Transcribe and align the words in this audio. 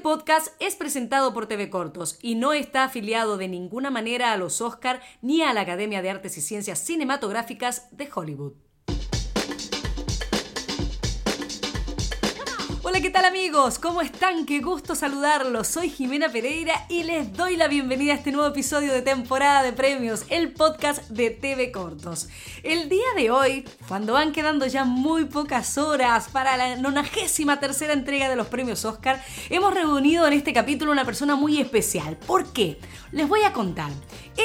podcast 0.00 0.48
es 0.58 0.76
presentado 0.76 1.32
por 1.32 1.46
TV 1.46 1.70
Cortos 1.70 2.18
y 2.22 2.34
no 2.34 2.52
está 2.52 2.84
afiliado 2.84 3.36
de 3.36 3.48
ninguna 3.48 3.90
manera 3.90 4.32
a 4.32 4.36
los 4.36 4.60
Oscar 4.60 5.00
ni 5.22 5.42
a 5.42 5.52
la 5.52 5.62
Academia 5.62 6.02
de 6.02 6.10
Artes 6.10 6.36
y 6.38 6.40
Ciencias 6.40 6.78
Cinematográficas 6.78 7.88
de 7.96 8.08
Hollywood. 8.12 8.69
¿Qué 13.02 13.08
tal 13.08 13.24
amigos? 13.24 13.78
¿Cómo 13.78 14.02
están? 14.02 14.44
Qué 14.44 14.60
gusto 14.60 14.94
saludarlos. 14.94 15.68
Soy 15.68 15.88
Jimena 15.88 16.28
Pereira 16.28 16.84
y 16.90 17.04
les 17.04 17.32
doy 17.32 17.56
la 17.56 17.66
bienvenida 17.66 18.12
a 18.12 18.16
este 18.16 18.30
nuevo 18.30 18.48
episodio 18.48 18.92
de 18.92 19.00
temporada 19.00 19.62
de 19.62 19.72
premios, 19.72 20.26
el 20.28 20.52
podcast 20.52 21.08
de 21.08 21.30
TV 21.30 21.72
Cortos. 21.72 22.28
El 22.62 22.90
día 22.90 23.06
de 23.16 23.30
hoy, 23.30 23.64
cuando 23.88 24.12
van 24.12 24.32
quedando 24.32 24.66
ya 24.66 24.84
muy 24.84 25.24
pocas 25.24 25.78
horas 25.78 26.28
para 26.28 26.58
la 26.58 26.76
93 26.76 27.46
tercera 27.58 27.94
entrega 27.94 28.28
de 28.28 28.36
los 28.36 28.48
premios 28.48 28.84
Oscar, 28.84 29.24
hemos 29.48 29.72
reunido 29.72 30.26
en 30.26 30.34
este 30.34 30.52
capítulo 30.52 30.92
una 30.92 31.06
persona 31.06 31.36
muy 31.36 31.58
especial. 31.58 32.18
¿Por 32.18 32.52
qué? 32.52 32.78
Les 33.12 33.26
voy 33.26 33.42
a 33.44 33.54
contar. 33.54 33.90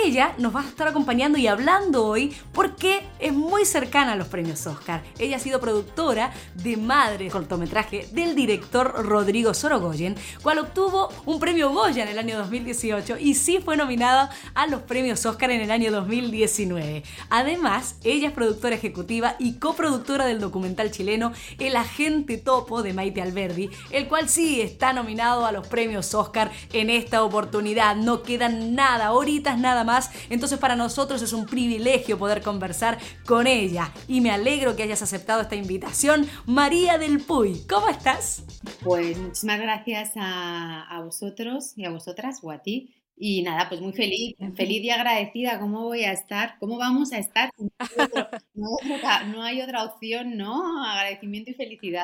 Ella 0.04 0.36
nos 0.38 0.54
va 0.54 0.62
a 0.62 0.68
estar 0.68 0.88
acompañando 0.88 1.38
y 1.38 1.48
hablando 1.48 2.06
hoy 2.06 2.36
porque 2.52 3.08
es 3.20 3.32
muy 3.32 3.66
cercana 3.66 4.12
a 4.14 4.16
los 4.16 4.28
premios 4.28 4.68
Oscar. 4.68 5.04
Ella 5.20 5.38
ha 5.38 5.40
sido 5.40 5.62
productora 5.62 6.34
de 6.56 6.76
Madre 6.76 7.30
cortometraje 7.30 8.08
del 8.12 8.36
director 8.36 9.06
Rodrigo 9.06 9.54
Sorogoyen, 9.54 10.16
cual 10.44 10.60
obtuvo 10.60 11.10
un 11.26 11.40
premio 11.40 11.72
Goya 11.72 12.04
en 12.04 12.10
el 12.10 12.20
año 12.20 12.38
2018 12.38 13.18
y 13.20 13.36
sí 13.36 13.60
fue 13.64 13.78
nominada 13.78 14.30
a 14.54 14.68
los 14.68 14.82
premios 14.82 15.26
Oscar 15.26 15.52
en 15.52 15.62
el 15.62 15.72
año 15.72 15.92
2019. 15.92 17.04
Además, 17.30 17.96
ella 18.04 18.28
es 18.28 18.34
productora 18.34 18.76
ejecutiva 18.76 19.36
y 19.40 19.60
coproductora 19.60 20.26
del 20.26 20.42
documental 20.42 20.92
chileno 20.92 21.32
El 21.58 21.78
Agente 21.78 22.38
Topo 22.38 22.84
de 22.84 22.94
Maite 22.94 23.22
Alberdi, 23.22 23.70
el 23.92 24.08
cual 24.08 24.28
sí 24.28 24.62
está 24.62 24.92
nominado 24.92 25.46
a 25.46 25.52
los 25.52 25.68
premios 25.68 26.14
Oscar 26.14 26.52
en 26.74 26.90
esta 26.90 27.24
oportunidad. 27.24 27.96
No 27.96 28.24
quedan 28.24 28.76
nada, 28.76 29.14
horitas 29.14 29.58
nada 29.58 29.85
más, 29.86 30.12
entonces 30.30 30.60
para 30.60 30.76
nosotros 30.76 31.22
es 31.22 31.32
un 31.34 31.46
privilegio 31.46 32.18
poder 32.18 32.42
conversar 32.42 32.98
con 33.26 33.48
ella 33.48 33.92
y 34.08 34.22
me 34.22 34.32
alegro 34.32 34.76
que 34.76 34.84
hayas 34.84 35.02
aceptado 35.02 35.42
esta 35.42 35.56
invitación. 35.56 36.28
María 36.46 36.98
del 36.98 37.20
Puy, 37.20 37.62
¿cómo 37.70 37.88
estás? 37.88 38.44
Pues 38.84 39.18
muchísimas 39.18 39.60
gracias 39.60 40.12
a, 40.16 41.02
vosotros 41.04 41.74
y 41.78 41.86
a 41.86 41.90
vosotras 41.90 42.40
o 42.44 42.52
a 42.52 42.62
ti. 42.62 42.94
Y 43.18 43.44
nada, 43.44 43.70
pues 43.70 43.80
muy 43.80 43.94
feliz, 43.94 44.36
feliz 44.56 44.84
y 44.84 44.90
agradecida. 44.90 45.60
¿Cómo 45.60 45.84
voy 45.84 46.04
a 46.04 46.12
estar? 46.12 46.58
¿Cómo 46.60 46.78
vamos 46.78 47.14
a 47.14 47.20
estar? 47.20 47.50
No 48.56 49.44
hay, 49.44 49.62
otra 49.62 49.84
opción, 49.84 50.38
¿no? 50.38 50.86
Agradecimiento 50.86 51.52
y 51.52 51.54
felicidad. 51.54 52.04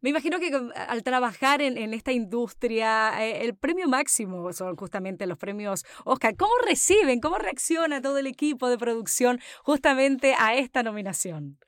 Me 0.00 0.10
imagino 0.10 0.38
que 0.38 0.50
al 0.74 1.02
trabajar 1.02 1.62
en, 1.62 1.78
en 1.78 1.94
esta 1.94 2.12
industria, 2.12 3.24
eh, 3.24 3.44
el 3.44 3.56
premio 3.56 3.88
máximo 3.88 4.52
son 4.52 4.76
justamente 4.76 5.26
los 5.26 5.38
premios 5.38 5.84
Oscar. 6.04 6.36
¿Cómo 6.36 6.52
reciben, 6.66 7.20
cómo 7.20 7.38
reacciona 7.38 8.00
todo 8.00 8.18
el 8.18 8.26
equipo 8.26 8.68
de 8.68 8.78
producción 8.78 9.40
justamente 9.62 10.34
a 10.38 10.54
esta 10.54 10.82
nominación? 10.82 11.58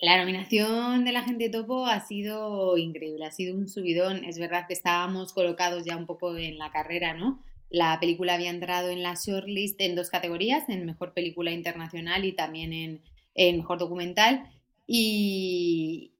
La 0.00 0.18
nominación 0.18 1.04
de 1.04 1.12
la 1.12 1.22
gente 1.22 1.48
topo 1.50 1.86
ha 1.86 2.00
sido 2.00 2.76
increíble, 2.76 3.24
ha 3.24 3.30
sido 3.30 3.56
un 3.56 3.68
subidón. 3.68 4.24
Es 4.24 4.38
verdad 4.38 4.66
que 4.66 4.74
estábamos 4.74 5.32
colocados 5.32 5.84
ya 5.84 5.96
un 5.96 6.06
poco 6.06 6.36
en 6.36 6.58
la 6.58 6.70
carrera, 6.72 7.14
¿no? 7.14 7.42
La 7.70 7.98
película 8.00 8.34
había 8.34 8.50
entrado 8.50 8.90
en 8.90 9.02
la 9.02 9.14
shortlist 9.14 9.80
en 9.80 9.94
dos 9.94 10.10
categorías, 10.10 10.68
en 10.68 10.84
Mejor 10.84 11.12
Película 11.14 11.52
Internacional 11.52 12.24
y 12.24 12.32
también 12.32 12.72
en, 13.34 13.56
Mejor 13.56 13.78
Documental. 13.78 14.50
Y, 14.86 16.13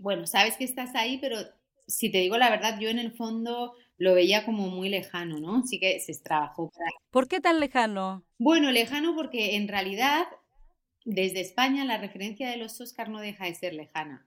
bueno, 0.00 0.26
sabes 0.26 0.56
que 0.56 0.64
estás 0.64 0.94
ahí, 0.94 1.18
pero 1.18 1.38
si 1.86 2.10
te 2.10 2.18
digo 2.18 2.38
la 2.38 2.50
verdad, 2.50 2.78
yo 2.78 2.88
en 2.88 2.98
el 2.98 3.12
fondo 3.12 3.74
lo 3.96 4.14
veía 4.14 4.44
como 4.44 4.68
muy 4.68 4.88
lejano, 4.88 5.38
¿no? 5.38 5.64
Sí 5.64 5.78
que 5.78 6.00
se 6.00 6.14
trabajó 6.20 6.70
para... 6.70 6.90
¿Por 7.10 7.28
qué 7.28 7.40
tan 7.40 7.60
lejano? 7.60 8.24
Bueno, 8.38 8.70
lejano 8.70 9.14
porque 9.14 9.56
en 9.56 9.68
realidad 9.68 10.26
desde 11.04 11.40
España 11.40 11.84
la 11.84 11.98
referencia 11.98 12.50
de 12.50 12.56
los 12.56 12.80
Oscar 12.80 13.08
no 13.08 13.20
deja 13.20 13.44
de 13.44 13.54
ser 13.54 13.74
lejana. 13.74 14.26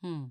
Hmm. 0.00 0.30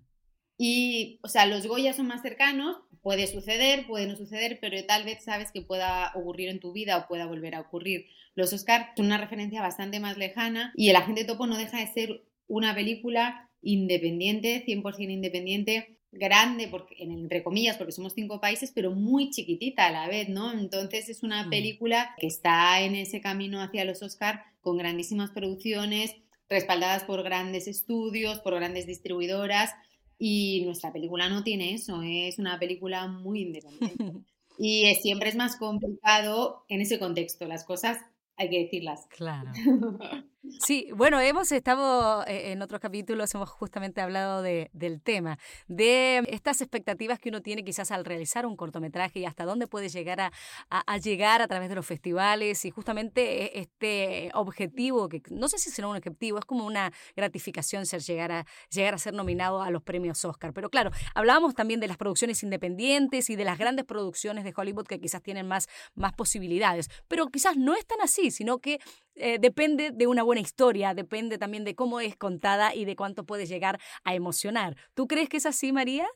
Y, 0.57 1.19
o 1.23 1.27
sea, 1.27 1.45
los 1.45 1.65
Goya 1.65 1.93
son 1.93 2.07
más 2.07 2.21
cercanos, 2.21 2.77
puede 3.01 3.27
suceder, 3.27 3.87
puede 3.87 4.07
no 4.07 4.15
suceder, 4.15 4.59
pero 4.61 4.83
tal 4.85 5.03
vez 5.03 5.23
sabes 5.23 5.51
que 5.51 5.61
pueda 5.61 6.11
ocurrir 6.15 6.49
en 6.49 6.59
tu 6.59 6.71
vida 6.71 6.97
o 6.97 7.07
pueda 7.07 7.25
volver 7.25 7.55
a 7.55 7.61
ocurrir. 7.61 8.07
Los 8.35 8.53
Oscar 8.53 8.93
son 8.95 9.07
una 9.07 9.17
referencia 9.17 9.61
bastante 9.61 9.99
más 9.99 10.17
lejana 10.17 10.71
y 10.75 10.89
El 10.89 10.95
Agente 10.95 11.25
Topo 11.25 11.47
no 11.47 11.57
deja 11.57 11.79
de 11.79 11.87
ser 11.87 12.23
una 12.47 12.75
película 12.75 13.49
independiente, 13.61 14.63
100% 14.65 15.11
independiente, 15.11 15.97
grande, 16.11 16.67
porque, 16.67 16.95
entre 16.99 17.43
comillas, 17.43 17.77
porque 17.77 17.93
somos 17.93 18.13
cinco 18.13 18.41
países, 18.41 18.71
pero 18.73 18.91
muy 18.91 19.29
chiquitita 19.29 19.87
a 19.87 19.91
la 19.91 20.07
vez, 20.07 20.29
¿no? 20.29 20.51
Entonces 20.51 21.09
es 21.09 21.23
una 21.23 21.45
hmm. 21.45 21.49
película 21.49 22.15
que 22.17 22.27
está 22.27 22.81
en 22.81 22.95
ese 22.95 23.21
camino 23.21 23.61
hacia 23.61 23.85
los 23.85 24.01
Oscar 24.01 24.43
con 24.59 24.77
grandísimas 24.77 25.31
producciones, 25.31 26.15
respaldadas 26.49 27.03
por 27.03 27.23
grandes 27.23 27.67
estudios, 27.67 28.39
por 28.39 28.55
grandes 28.55 28.87
distribuidoras, 28.87 29.71
y 30.17 30.61
nuestra 30.65 30.93
película 30.93 31.29
no 31.29 31.43
tiene 31.43 31.73
eso, 31.73 32.01
es 32.03 32.37
una 32.37 32.59
película 32.59 33.07
muy 33.07 33.41
independiente. 33.41 34.05
Y 34.63 34.93
siempre 35.01 35.29
es 35.29 35.35
más 35.35 35.55
complicado 35.55 36.65
en 36.67 36.81
ese 36.81 36.99
contexto, 36.99 37.47
las 37.47 37.63
cosas 37.63 37.97
hay 38.35 38.49
que 38.51 38.59
decirlas. 38.59 39.07
Claro. 39.09 39.51
Sí, 40.59 40.89
bueno, 40.95 41.19
hemos 41.19 41.51
estado 41.51 42.25
eh, 42.25 42.51
en 42.51 42.63
otros 42.63 42.81
capítulos, 42.81 43.31
hemos 43.35 43.47
justamente 43.47 44.01
hablado 44.01 44.41
de, 44.41 44.71
del 44.73 44.99
tema, 44.99 45.37
de 45.67 46.23
estas 46.29 46.61
expectativas 46.61 47.19
que 47.19 47.29
uno 47.29 47.41
tiene 47.41 47.63
quizás 47.63 47.91
al 47.91 48.05
realizar 48.05 48.47
un 48.47 48.55
cortometraje 48.55 49.19
y 49.19 49.25
hasta 49.25 49.45
dónde 49.45 49.67
puede 49.67 49.89
llegar 49.89 50.19
a, 50.19 50.31
a, 50.71 50.97
llegar 50.97 51.43
a 51.43 51.47
través 51.47 51.69
de 51.69 51.75
los 51.75 51.85
festivales 51.85 52.65
y 52.65 52.71
justamente 52.71 53.59
e, 53.59 53.61
este 53.61 54.31
objetivo, 54.33 55.09
que 55.09 55.21
no 55.29 55.47
sé 55.47 55.59
si 55.59 55.69
será 55.69 55.87
un 55.87 55.97
objetivo, 55.97 56.39
es 56.39 56.45
como 56.45 56.65
una 56.65 56.91
gratificación 57.15 57.85
ser 57.85 58.01
llegar 58.01 58.31
a, 58.31 58.45
llegar 58.71 58.95
a 58.95 58.97
ser 58.97 59.13
nominado 59.13 59.61
a 59.61 59.69
los 59.69 59.83
premios 59.83 60.25
Oscar. 60.25 60.53
Pero 60.53 60.71
claro, 60.71 60.89
hablábamos 61.13 61.53
también 61.53 61.79
de 61.79 61.87
las 61.87 61.97
producciones 61.97 62.41
independientes 62.41 63.29
y 63.29 63.35
de 63.35 63.45
las 63.45 63.59
grandes 63.59 63.85
producciones 63.85 64.43
de 64.43 64.53
Hollywood 64.55 64.87
que 64.87 64.99
quizás 64.99 65.21
tienen 65.21 65.47
más, 65.47 65.69
más 65.93 66.13
posibilidades, 66.13 66.89
pero 67.07 67.27
quizás 67.27 67.57
no 67.57 67.75
es 67.75 67.85
tan 67.85 68.01
así, 68.01 68.31
sino 68.31 68.57
que 68.57 68.79
eh, 69.15 69.37
depende 69.39 69.91
de 69.91 70.07
una 70.07 70.23
buena 70.23 70.30
historia, 70.39 70.93
depende 70.93 71.37
también 71.37 71.63
de 71.63 71.75
cómo 71.75 71.99
es 71.99 72.15
contada 72.15 72.73
y 72.73 72.85
de 72.85 72.95
cuánto 72.95 73.25
puede 73.25 73.45
llegar 73.45 73.79
a 74.03 74.15
emocionar. 74.15 74.77
¿Tú 74.93 75.07
crees 75.07 75.29
que 75.29 75.37
es 75.37 75.45
así, 75.45 75.71
María? 75.71 76.07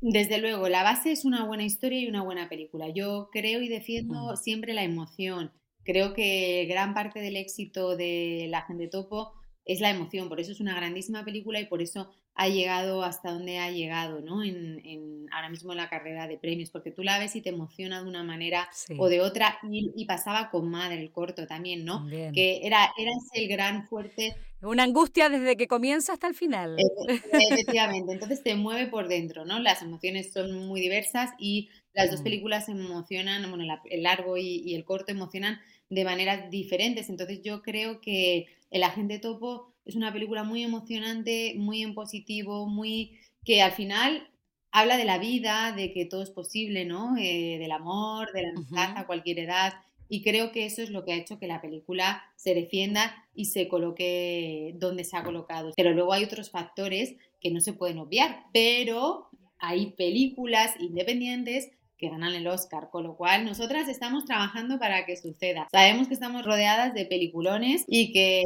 Desde 0.00 0.38
luego, 0.38 0.68
la 0.68 0.82
base 0.82 1.12
es 1.12 1.24
una 1.24 1.44
buena 1.44 1.64
historia 1.64 2.00
y 2.00 2.08
una 2.08 2.22
buena 2.22 2.48
película. 2.48 2.88
Yo 2.88 3.28
creo 3.32 3.60
y 3.60 3.68
defiendo 3.68 4.32
mm. 4.32 4.36
siempre 4.36 4.72
la 4.72 4.82
emoción. 4.82 5.52
Creo 5.84 6.14
que 6.14 6.66
gran 6.68 6.94
parte 6.94 7.20
del 7.20 7.36
éxito 7.36 7.96
de 7.96 8.46
La 8.48 8.62
Gente 8.62 8.88
Topo 8.88 9.39
es 9.64 9.80
la 9.80 9.90
emoción, 9.90 10.28
por 10.28 10.40
eso 10.40 10.52
es 10.52 10.60
una 10.60 10.74
grandísima 10.74 11.24
película 11.24 11.60
y 11.60 11.66
por 11.66 11.82
eso 11.82 12.10
ha 12.34 12.48
llegado 12.48 13.02
hasta 13.02 13.32
donde 13.32 13.58
ha 13.58 13.70
llegado, 13.70 14.20
¿no? 14.20 14.42
En, 14.42 15.28
ahora 15.32 15.48
mismo 15.48 15.72
en 15.72 15.78
la 15.78 15.88
carrera 15.88 16.26
de 16.26 16.38
premios, 16.38 16.70
porque 16.70 16.90
tú 16.90 17.02
la 17.02 17.18
ves 17.18 17.36
y 17.36 17.42
te 17.42 17.50
emociona 17.50 18.02
de 18.02 18.08
una 18.08 18.22
manera 18.24 18.68
o 18.98 19.08
de 19.08 19.20
otra, 19.20 19.58
y, 19.70 20.04
pasaba 20.06 20.50
con 20.50 20.70
Madre 20.70 21.00
el 21.00 21.12
corto 21.12 21.46
también, 21.46 21.84
¿no? 21.84 22.06
Que 22.08 22.60
era, 22.64 22.90
era 22.98 23.10
el 23.34 23.48
gran 23.48 23.86
fuerte. 23.86 24.34
Una 24.62 24.84
angustia 24.84 25.28
desde 25.28 25.56
que 25.56 25.68
comienza 25.68 26.12
hasta 26.14 26.26
el 26.26 26.34
final. 26.34 26.76
Efectivamente, 27.32 28.12
entonces 28.12 28.42
te 28.42 28.56
mueve 28.56 28.86
por 28.86 29.08
dentro, 29.08 29.44
¿no? 29.44 29.58
Las 29.58 29.82
emociones 29.82 30.32
son 30.32 30.66
muy 30.66 30.80
diversas 30.80 31.30
y 31.38 31.68
las 31.92 32.10
dos 32.10 32.20
mm. 32.20 32.24
películas 32.24 32.68
emocionan, 32.68 33.48
bueno, 33.50 33.80
el 33.84 34.02
largo 34.02 34.36
y, 34.36 34.62
y 34.64 34.74
el 34.74 34.84
corto 34.84 35.12
emocionan 35.12 35.60
de 35.90 36.04
maneras 36.04 36.50
diferentes, 36.50 37.08
entonces 37.10 37.42
yo 37.42 37.62
creo 37.62 38.00
que 38.00 38.46
El 38.70 38.82
Agente 38.82 39.18
Topo 39.18 39.74
es 39.84 39.96
una 39.96 40.12
película 40.12 40.44
muy 40.44 40.62
emocionante, 40.62 41.54
muy 41.56 41.82
en 41.82 41.94
positivo, 41.94 42.66
muy 42.66 43.18
que 43.44 43.62
al 43.62 43.72
final 43.72 44.30
habla 44.70 44.96
de 44.96 45.04
la 45.04 45.18
vida, 45.18 45.72
de 45.72 45.92
que 45.92 46.04
todo 46.04 46.22
es 46.22 46.30
posible, 46.30 46.84
¿no? 46.84 47.16
Eh, 47.18 47.58
del 47.58 47.72
amor, 47.72 48.32
de 48.32 48.42
la 48.42 48.50
amistad 48.50 48.96
a 48.96 49.06
cualquier 49.06 49.40
edad. 49.40 49.74
Y 50.08 50.22
creo 50.22 50.52
que 50.52 50.66
eso 50.66 50.82
es 50.82 50.90
lo 50.90 51.04
que 51.04 51.12
ha 51.12 51.16
hecho 51.16 51.38
que 51.38 51.46
la 51.46 51.60
película 51.60 52.22
se 52.36 52.54
defienda 52.54 53.28
y 53.34 53.46
se 53.46 53.68
coloque 53.68 54.74
donde 54.76 55.04
se 55.04 55.16
ha 55.16 55.24
colocado. 55.24 55.72
Pero 55.76 55.92
luego 55.92 56.12
hay 56.12 56.24
otros 56.24 56.50
factores 56.50 57.14
que 57.40 57.50
no 57.50 57.60
se 57.60 57.72
pueden 57.72 57.98
obviar, 57.98 58.44
pero 58.52 59.28
hay 59.58 59.92
películas 59.92 60.74
independientes 60.80 61.70
que 62.00 62.08
ganan 62.08 62.34
el 62.34 62.46
Oscar, 62.46 62.88
con 62.90 63.04
lo 63.04 63.16
cual 63.16 63.44
nosotras 63.44 63.86
estamos 63.88 64.24
trabajando 64.24 64.78
para 64.78 65.04
que 65.04 65.16
suceda. 65.16 65.68
Sabemos 65.70 66.08
que 66.08 66.14
estamos 66.14 66.44
rodeadas 66.44 66.94
de 66.94 67.04
peliculones 67.04 67.84
y 67.86 68.12
que, 68.12 68.42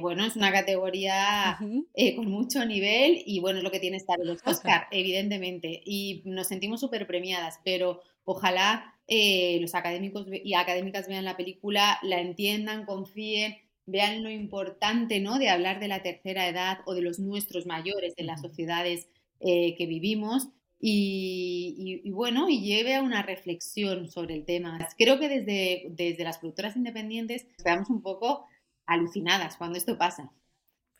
bueno, 0.00 0.24
es 0.24 0.36
una 0.36 0.52
categoría 0.52 1.58
eh, 1.94 2.14
con 2.14 2.30
mucho 2.30 2.64
nivel 2.66 3.22
y, 3.24 3.40
bueno, 3.40 3.58
es 3.58 3.64
lo 3.64 3.70
que 3.70 3.80
tiene 3.80 3.96
estar 3.96 4.20
el 4.20 4.30
Oscar, 4.30 4.86
evidentemente, 4.90 5.80
y 5.84 6.22
nos 6.26 6.48
sentimos 6.48 6.80
súper 6.80 7.06
premiadas, 7.06 7.58
pero 7.64 8.00
ojalá 8.24 8.94
eh, 9.06 9.58
los 9.60 9.74
académicos 9.74 10.26
y 10.30 10.52
académicas 10.52 11.08
vean 11.08 11.24
la 11.24 11.38
película, 11.38 11.98
la 12.02 12.20
entiendan, 12.20 12.84
confíen, 12.84 13.56
vean 13.86 14.22
lo 14.22 14.28
importante, 14.28 15.18
¿no?, 15.20 15.38
de 15.38 15.48
hablar 15.48 15.80
de 15.80 15.88
la 15.88 16.02
tercera 16.02 16.46
edad 16.46 16.80
o 16.84 16.92
de 16.92 17.00
los 17.00 17.18
nuestros 17.18 17.64
mayores 17.64 18.12
en 18.18 18.26
las 18.26 18.42
sociedades 18.42 19.08
eh, 19.40 19.76
que 19.76 19.86
vivimos 19.86 20.48
y, 20.80 22.00
y, 22.04 22.10
bueno, 22.10 22.48
y 22.48 22.60
lleve 22.60 22.94
a 22.94 23.02
una 23.02 23.22
reflexión 23.22 24.08
sobre 24.08 24.34
el 24.34 24.44
tema. 24.44 24.78
Creo 24.96 25.18
que 25.18 25.28
desde, 25.28 25.86
desde 25.90 26.24
las 26.24 26.38
productoras 26.38 26.76
independientes 26.76 27.46
quedamos 27.62 27.90
un 27.90 28.00
poco 28.00 28.46
alucinadas 28.86 29.56
cuando 29.56 29.76
esto 29.76 29.98
pasa. 29.98 30.30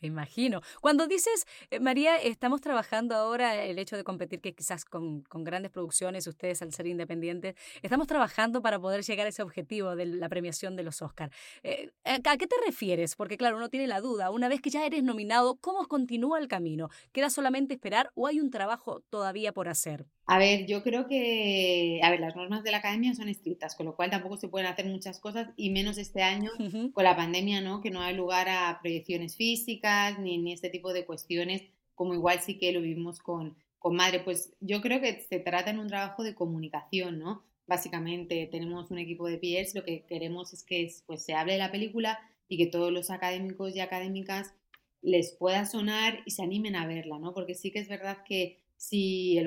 Me 0.01 0.07
imagino. 0.07 0.61
Cuando 0.81 1.07
dices, 1.07 1.45
eh, 1.71 1.79
María, 1.79 2.17
estamos 2.17 2.61
trabajando 2.61 3.15
ahora 3.15 3.63
el 3.63 3.77
hecho 3.79 3.97
de 3.97 4.03
competir 4.03 4.39
que 4.39 4.53
quizás 4.53 4.85
con, 4.85 5.23
grandes 5.29 5.71
producciones, 5.71 6.25
ustedes 6.27 6.61
al 6.61 6.71
ser 6.73 6.87
independientes, 6.87 7.55
estamos 7.81 8.07
trabajando 8.07 8.61
para 8.61 8.79
poder 8.79 9.03
llegar 9.03 9.25
a 9.25 9.29
ese 9.29 9.43
objetivo 9.43 9.95
de 9.95 10.05
la 10.05 10.29
premiación 10.29 10.75
de 10.75 10.83
los 10.83 11.01
Oscars. 11.01 11.35
Eh, 11.63 11.91
¿A 12.05 12.37
qué 12.37 12.47
te 12.47 12.55
refieres? 12.65 13.15
Porque 13.15 13.37
claro, 13.37 13.57
uno 13.57 13.69
tiene 13.69 13.87
la 13.87 13.99
duda, 13.99 14.31
una 14.31 14.47
vez 14.47 14.61
que 14.61 14.69
ya 14.69 14.85
eres 14.85 15.03
nominado, 15.03 15.57
¿cómo 15.57 15.87
continúa 15.87 16.39
el 16.39 16.47
camino? 16.47 16.89
¿Queda 17.11 17.29
solamente 17.29 17.73
esperar 17.73 18.11
o 18.15 18.27
hay 18.27 18.39
un 18.39 18.51
trabajo 18.51 19.01
todavía 19.09 19.51
por 19.51 19.67
hacer? 19.67 20.05
A 20.31 20.37
ver, 20.37 20.67
yo 20.67 20.83
creo 20.83 21.07
que, 21.07 22.01
a 22.03 22.11
ver, 22.11 22.19
las 22.19 22.35
normas 22.35 22.63
de 22.63 22.69
la 22.69 22.77
academia 22.77 23.15
son 23.15 23.29
estrictas, 23.29 23.75
con 23.75 23.87
lo 23.87 23.95
cual 23.95 24.11
tampoco 24.11 24.37
se 24.37 24.47
pueden 24.47 24.67
hacer 24.67 24.85
muchas 24.85 25.19
cosas 25.19 25.49
y 25.57 25.71
menos 25.71 25.97
este 25.97 26.21
año 26.21 26.51
con 26.93 27.03
la 27.03 27.15
pandemia, 27.15 27.61
¿no? 27.61 27.81
Que 27.81 27.89
no 27.89 27.99
hay 27.99 28.15
lugar 28.15 28.47
a 28.47 28.77
proyecciones 28.79 29.35
físicas 29.35 30.19
ni, 30.19 30.37
ni 30.37 30.53
este 30.53 30.69
tipo 30.69 30.93
de 30.93 31.03
cuestiones, 31.03 31.63
como 31.95 32.13
igual 32.13 32.41
sí 32.41 32.59
que 32.59 32.71
lo 32.71 32.81
vivimos 32.81 33.17
con, 33.17 33.57
con 33.79 33.95
Madre. 33.95 34.19
Pues 34.19 34.53
yo 34.59 34.81
creo 34.81 35.01
que 35.01 35.19
se 35.27 35.39
trata 35.39 35.71
en 35.71 35.79
un 35.79 35.87
trabajo 35.87 36.21
de 36.21 36.35
comunicación, 36.35 37.17
¿no? 37.17 37.43
Básicamente 37.65 38.47
tenemos 38.51 38.91
un 38.91 38.99
equipo 38.99 39.27
de 39.27 39.39
peers, 39.39 39.73
lo 39.73 39.83
que 39.83 40.05
queremos 40.05 40.53
es 40.53 40.61
que 40.61 40.93
pues, 41.07 41.25
se 41.25 41.33
hable 41.33 41.53
de 41.53 41.59
la 41.59 41.71
película 41.71 42.19
y 42.47 42.59
que 42.59 42.67
todos 42.67 42.91
los 42.91 43.09
académicos 43.09 43.75
y 43.75 43.79
académicas 43.79 44.53
les 45.01 45.31
pueda 45.31 45.65
sonar 45.65 46.19
y 46.27 46.31
se 46.31 46.43
animen 46.43 46.75
a 46.75 46.85
verla, 46.85 47.17
¿no? 47.17 47.33
Porque 47.33 47.55
sí 47.55 47.71
que 47.71 47.79
es 47.79 47.87
verdad 47.87 48.19
que 48.23 48.58
si 48.79 49.37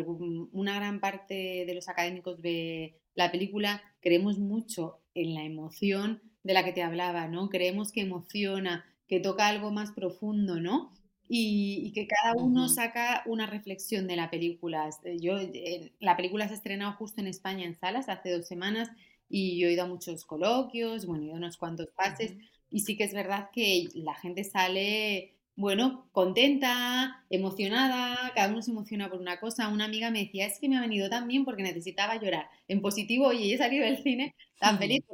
una 0.53 0.77
gran 0.77 1.01
parte 1.01 1.65
de 1.67 1.75
los 1.75 1.89
académicos 1.89 2.43
ve 2.43 3.01
la 3.15 3.33
película, 3.33 3.83
creemos 4.03 4.39
mucho 4.39 5.01
en 5.15 5.33
la 5.33 5.43
emoción 5.43 6.21
de 6.43 6.53
la 6.53 6.63
que 6.67 6.73
te 6.73 6.83
hablaba, 6.83 7.29
¿no? 7.29 7.49
Creemos 7.49 7.93
que 7.93 8.03
emociona, 8.03 8.85
que 9.09 9.21
toca 9.21 9.49
algo 9.49 9.71
más 9.71 9.93
profundo, 9.93 10.61
¿no? 10.61 10.93
Y, 11.29 11.93
que 11.95 12.07
cada 12.07 12.35
uno 12.35 12.69
saca 12.69 13.23
una 13.25 13.47
reflexión 13.47 14.07
de 14.07 14.17
la 14.17 14.29
película. 14.29 14.87
Este, 14.87 15.19
yo, 15.19 15.39
eh, 15.39 15.95
la 15.99 16.15
película 16.15 16.47
se 16.47 16.53
ha 16.53 16.57
estrenado 16.59 16.93
justo 16.93 17.23
en 17.23 17.27
España 17.27 17.65
en 17.65 17.75
salas 17.75 18.11
hace 18.11 18.33
dos 18.33 18.47
semanas 18.47 18.91
y 19.31 19.59
yo 19.59 19.69
he 19.69 19.73
ido 19.73 19.85
a 19.85 19.89
muchos 19.89 20.27
coloquios, 20.27 21.07
bueno, 21.07 21.23
he 21.23 21.27
ido 21.29 21.35
a 21.37 21.39
unos 21.39 21.57
cuantos 21.57 21.91
pases 21.97 22.37
y 22.69 22.81
sí 22.81 22.99
que 22.99 23.05
es 23.05 23.15
verdad 23.15 23.49
que 23.51 23.89
la 23.95 24.15
gente 24.15 24.45
sale 24.45 25.39
bueno, 25.63 26.09
contenta, 26.11 27.25
emocionada, 27.31 28.33
cada 28.35 28.49
uno 28.49 28.63
se 28.63 28.73
emociona 28.73 29.09
por 29.09 29.21
una 29.21 29.39
cosa. 29.39 29.69
Una 29.69 29.85
amiga 29.85 30.11
me 30.11 30.25
decía, 30.25 30.45
es 30.45 30.59
que 30.59 30.69
me 30.69 30.77
ha 30.77 30.81
venido 30.81 31.09
tan 31.09 31.29
bien 31.29 31.45
porque 31.45 31.63
necesitaba 31.63 32.17
llorar 32.17 32.51
en 32.67 32.83
positivo 32.83 33.33
y 33.33 33.53
he 33.53 33.59
salido 33.59 33.85
del 33.85 34.03
cine 34.03 34.35
tan 34.59 34.77
feliz. 34.79 35.05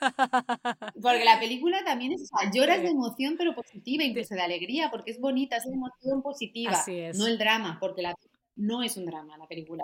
Porque, 1.02 1.24
la 1.24 1.40
película 1.40 1.84
también 1.84 2.12
es, 2.12 2.22
o 2.22 2.38
sea, 2.38 2.50
lloras 2.52 2.80
de 2.80 2.88
emoción 2.88 3.34
pero 3.36 3.52
positiva, 3.52 4.04
incluso 4.04 4.36
de 4.36 4.42
alegría, 4.42 4.92
porque 4.92 5.10
es 5.10 5.18
bonita, 5.18 5.56
es 5.56 5.66
emoción 5.66 6.22
positiva, 6.22 6.84
no 7.16 7.26
el 7.26 7.36
drama, 7.36 7.78
porque 7.80 8.02
la, 8.02 8.14
no 8.54 8.84
es 8.84 8.96
un 8.96 9.06
drama 9.06 9.36
la 9.36 9.48
película. 9.48 9.82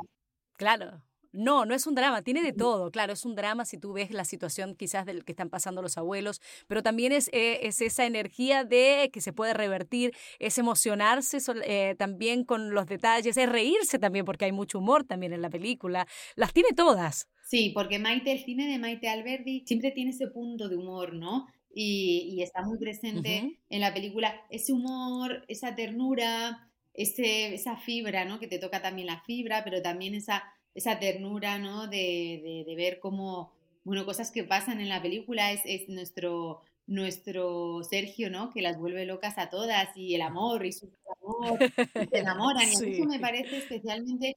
Claro, 0.52 1.02
no, 1.34 1.66
no 1.66 1.74
es 1.74 1.86
un 1.86 1.94
drama, 1.94 2.22
tiene 2.22 2.42
de 2.42 2.52
todo. 2.52 2.90
Claro, 2.90 3.12
es 3.12 3.24
un 3.24 3.34
drama 3.34 3.64
si 3.64 3.76
tú 3.76 3.92
ves 3.92 4.10
la 4.10 4.24
situación 4.24 4.74
quizás 4.74 5.04
del 5.04 5.24
que 5.24 5.32
están 5.32 5.50
pasando 5.50 5.82
los 5.82 5.98
abuelos, 5.98 6.40
pero 6.66 6.82
también 6.82 7.12
es, 7.12 7.28
eh, 7.32 7.60
es 7.62 7.80
esa 7.80 8.06
energía 8.06 8.64
de 8.64 9.10
que 9.12 9.20
se 9.20 9.32
puede 9.32 9.52
revertir, 9.52 10.12
es 10.38 10.58
emocionarse 10.58 11.38
eh, 11.64 11.94
también 11.98 12.44
con 12.44 12.72
los 12.72 12.86
detalles, 12.86 13.36
es 13.36 13.48
reírse 13.48 13.98
también 13.98 14.24
porque 14.24 14.44
hay 14.44 14.52
mucho 14.52 14.78
humor 14.78 15.04
también 15.04 15.32
en 15.32 15.42
la 15.42 15.50
película. 15.50 16.06
Las 16.36 16.52
tiene 16.52 16.70
todas. 16.74 17.28
Sí, 17.42 17.72
porque 17.74 17.98
Maite, 17.98 18.32
el 18.32 18.44
cine 18.44 18.66
de 18.66 18.78
Maite 18.78 19.08
Alberdi 19.08 19.64
siempre 19.66 19.90
tiene 19.90 20.10
ese 20.10 20.28
punto 20.28 20.68
de 20.68 20.76
humor, 20.76 21.14
¿no? 21.14 21.46
Y, 21.76 22.40
está 22.40 22.62
muy 22.62 22.78
presente 22.78 23.58
en 23.68 23.80
la 23.80 23.92
película 23.92 24.40
ese 24.48 24.72
humor, 24.72 25.44
esa 25.48 25.74
ternura, 25.74 26.70
ese, 26.94 27.54
esa 27.54 27.76
fibra, 27.76 28.24
¿no? 28.24 28.40
Que 28.40 28.48
te 28.48 28.58
toca 28.58 28.80
también 28.80 29.08
la 29.08 29.20
fibra, 29.20 29.62
pero 29.64 29.82
también 29.82 30.14
esa 30.14 30.44
esa 30.74 30.98
ternura, 30.98 31.58
¿no? 31.58 31.86
De, 31.86 32.64
de, 32.66 32.74
ver 32.74 32.98
cómo, 32.98 33.52
bueno, 33.84 34.04
cosas 34.04 34.30
que 34.30 34.44
pasan 34.44 34.80
en 34.80 34.88
la 34.88 35.00
película, 35.00 35.52
es, 35.52 35.60
es, 35.64 35.88
nuestro, 35.88 36.62
nuestro 36.86 37.82
Sergio, 37.84 38.30
¿no? 38.30 38.50
Que 38.50 38.60
las 38.60 38.78
vuelve 38.78 39.06
locas 39.06 39.38
a 39.38 39.50
todas 39.50 39.96
y 39.96 40.14
el 40.14 40.22
amor 40.22 40.66
y 40.66 40.72
su 40.72 40.90
amor, 41.22 41.58
se 42.10 42.18
enamoran. 42.18 42.68
Y 42.72 42.76
a 42.76 42.80
mí 42.80 42.94
eso 42.94 43.04
me 43.04 43.20
parece 43.20 43.58
especialmente 43.58 44.36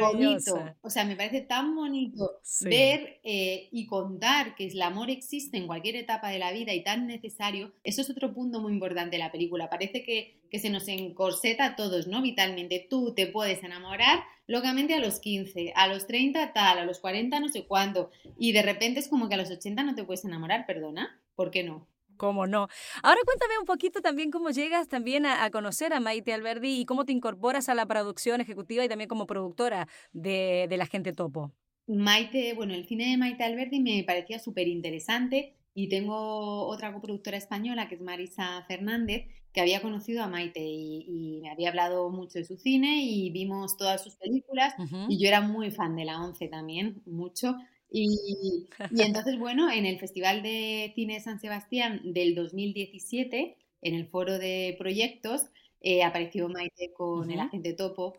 bonito. 0.00 0.76
O 0.82 0.90
sea, 0.90 1.04
me 1.04 1.16
parece 1.16 1.40
tan 1.42 1.74
bonito 1.74 2.40
ver 2.62 3.20
eh, 3.22 3.68
y 3.70 3.86
contar 3.86 4.54
que 4.54 4.66
el 4.66 4.82
amor 4.82 5.10
existe 5.10 5.56
en 5.56 5.66
cualquier 5.66 5.96
etapa 5.96 6.30
de 6.30 6.38
la 6.38 6.52
vida 6.52 6.72
y 6.74 6.82
tan 6.82 7.06
necesario. 7.06 7.72
Eso 7.84 8.02
es 8.02 8.10
otro 8.10 8.32
punto 8.32 8.60
muy 8.60 8.72
importante 8.72 9.16
de 9.16 9.22
la 9.22 9.32
película. 9.32 9.70
Parece 9.70 10.02
que, 10.02 10.40
que 10.50 10.58
se 10.58 10.70
nos 10.70 10.88
encorseta 10.88 11.64
a 11.64 11.76
todos, 11.76 12.06
¿no? 12.06 12.22
Vitalmente. 12.22 12.86
Tú 12.88 13.14
te 13.14 13.26
puedes 13.26 13.62
enamorar 13.62 14.24
locamente 14.46 14.94
a 14.94 15.00
los 15.00 15.20
15, 15.20 15.72
a 15.76 15.86
los 15.88 16.06
30 16.06 16.52
tal, 16.52 16.78
a 16.78 16.84
los 16.84 16.98
40 16.98 17.38
no 17.40 17.48
sé 17.48 17.66
cuándo. 17.66 18.10
Y 18.38 18.52
de 18.52 18.62
repente 18.62 19.00
es 19.00 19.08
como 19.08 19.28
que 19.28 19.34
a 19.34 19.38
los 19.38 19.50
80 19.50 19.82
no 19.82 19.94
te 19.94 20.04
puedes 20.04 20.24
enamorar, 20.24 20.66
perdona. 20.66 21.20
¿Por 21.36 21.50
qué 21.50 21.62
no? 21.62 21.86
Cómo 22.18 22.46
no. 22.46 22.68
Ahora 23.02 23.20
cuéntame 23.24 23.58
un 23.58 23.64
poquito 23.64 24.02
también 24.02 24.30
cómo 24.30 24.50
llegas 24.50 24.88
también 24.88 25.24
a, 25.24 25.50
conocer 25.50 25.94
a 25.94 26.00
Maite 26.00 26.34
Alberdi 26.34 26.80
y 26.80 26.84
cómo 26.84 27.06
te 27.06 27.12
incorporas 27.12 27.70
a 27.70 27.74
la 27.74 27.86
producción 27.86 28.42
ejecutiva 28.42 28.84
y 28.84 28.88
también 28.88 29.08
como 29.08 29.26
productora 29.26 29.88
de, 30.12 30.66
de 30.68 30.76
La 30.76 30.84
Gente 30.84 31.14
Topo. 31.14 31.52
Maite, 31.86 32.52
bueno, 32.52 32.74
el 32.74 32.86
cine 32.86 33.10
de 33.10 33.16
Maite 33.16 33.44
Alberdi 33.44 33.80
me 33.80 34.04
parecía 34.04 34.38
súper 34.38 34.68
interesante 34.68 35.56
y 35.72 35.88
tengo 35.88 36.66
otra 36.66 36.92
coproductora 36.92 37.38
española 37.38 37.88
que 37.88 37.94
es 37.94 38.00
Marisa 38.02 38.62
Fernández 38.68 39.26
que 39.52 39.60
había 39.60 39.80
conocido 39.80 40.22
a 40.22 40.28
Maite 40.28 40.60
y, 40.60 41.40
me 41.42 41.50
había 41.50 41.70
hablado 41.70 42.10
mucho 42.10 42.38
de 42.38 42.44
su 42.44 42.56
cine 42.56 43.02
y 43.02 43.30
vimos 43.30 43.76
todas 43.76 44.02
sus 44.02 44.16
películas 44.16 44.74
y 45.08 45.18
yo 45.18 45.28
era 45.28 45.40
muy 45.40 45.70
fan 45.70 45.96
de 45.96 46.04
la 46.04 46.20
Once 46.20 46.46
también, 46.48 47.02
mucho. 47.06 47.56
Y, 47.90 48.66
entonces, 48.98 49.38
bueno, 49.38 49.70
en 49.70 49.86
el 49.86 49.98
Festival 49.98 50.42
de 50.42 50.92
Cine 50.94 51.20
San 51.20 51.40
Sebastián 51.40 52.00
del 52.04 52.34
2017, 52.34 53.56
en 53.82 53.94
el 53.94 54.06
foro 54.06 54.38
de 54.38 54.76
proyectos, 54.78 55.46
eh, 55.80 56.02
apareció 56.02 56.48
Maite 56.48 56.92
con 56.92 57.30
el 57.30 57.40
agente 57.40 57.72
Topo, 57.72 58.18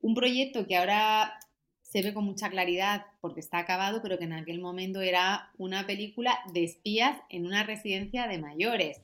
un 0.00 0.14
proyecto 0.14 0.66
que 0.66 0.76
ahora 0.76 1.38
se 1.82 2.02
ve 2.02 2.14
con 2.14 2.24
mucha 2.24 2.48
claridad 2.50 3.06
porque 3.20 3.40
está 3.40 3.58
acabado, 3.58 4.00
pero 4.00 4.16
que 4.16 4.24
en 4.24 4.32
aquel 4.32 4.60
momento 4.60 5.00
era 5.00 5.50
una 5.58 5.86
película 5.86 6.38
de 6.52 6.64
espías 6.64 7.20
en 7.28 7.46
una 7.46 7.64
residencia 7.64 8.28
de 8.28 8.38
mayores. 8.38 9.02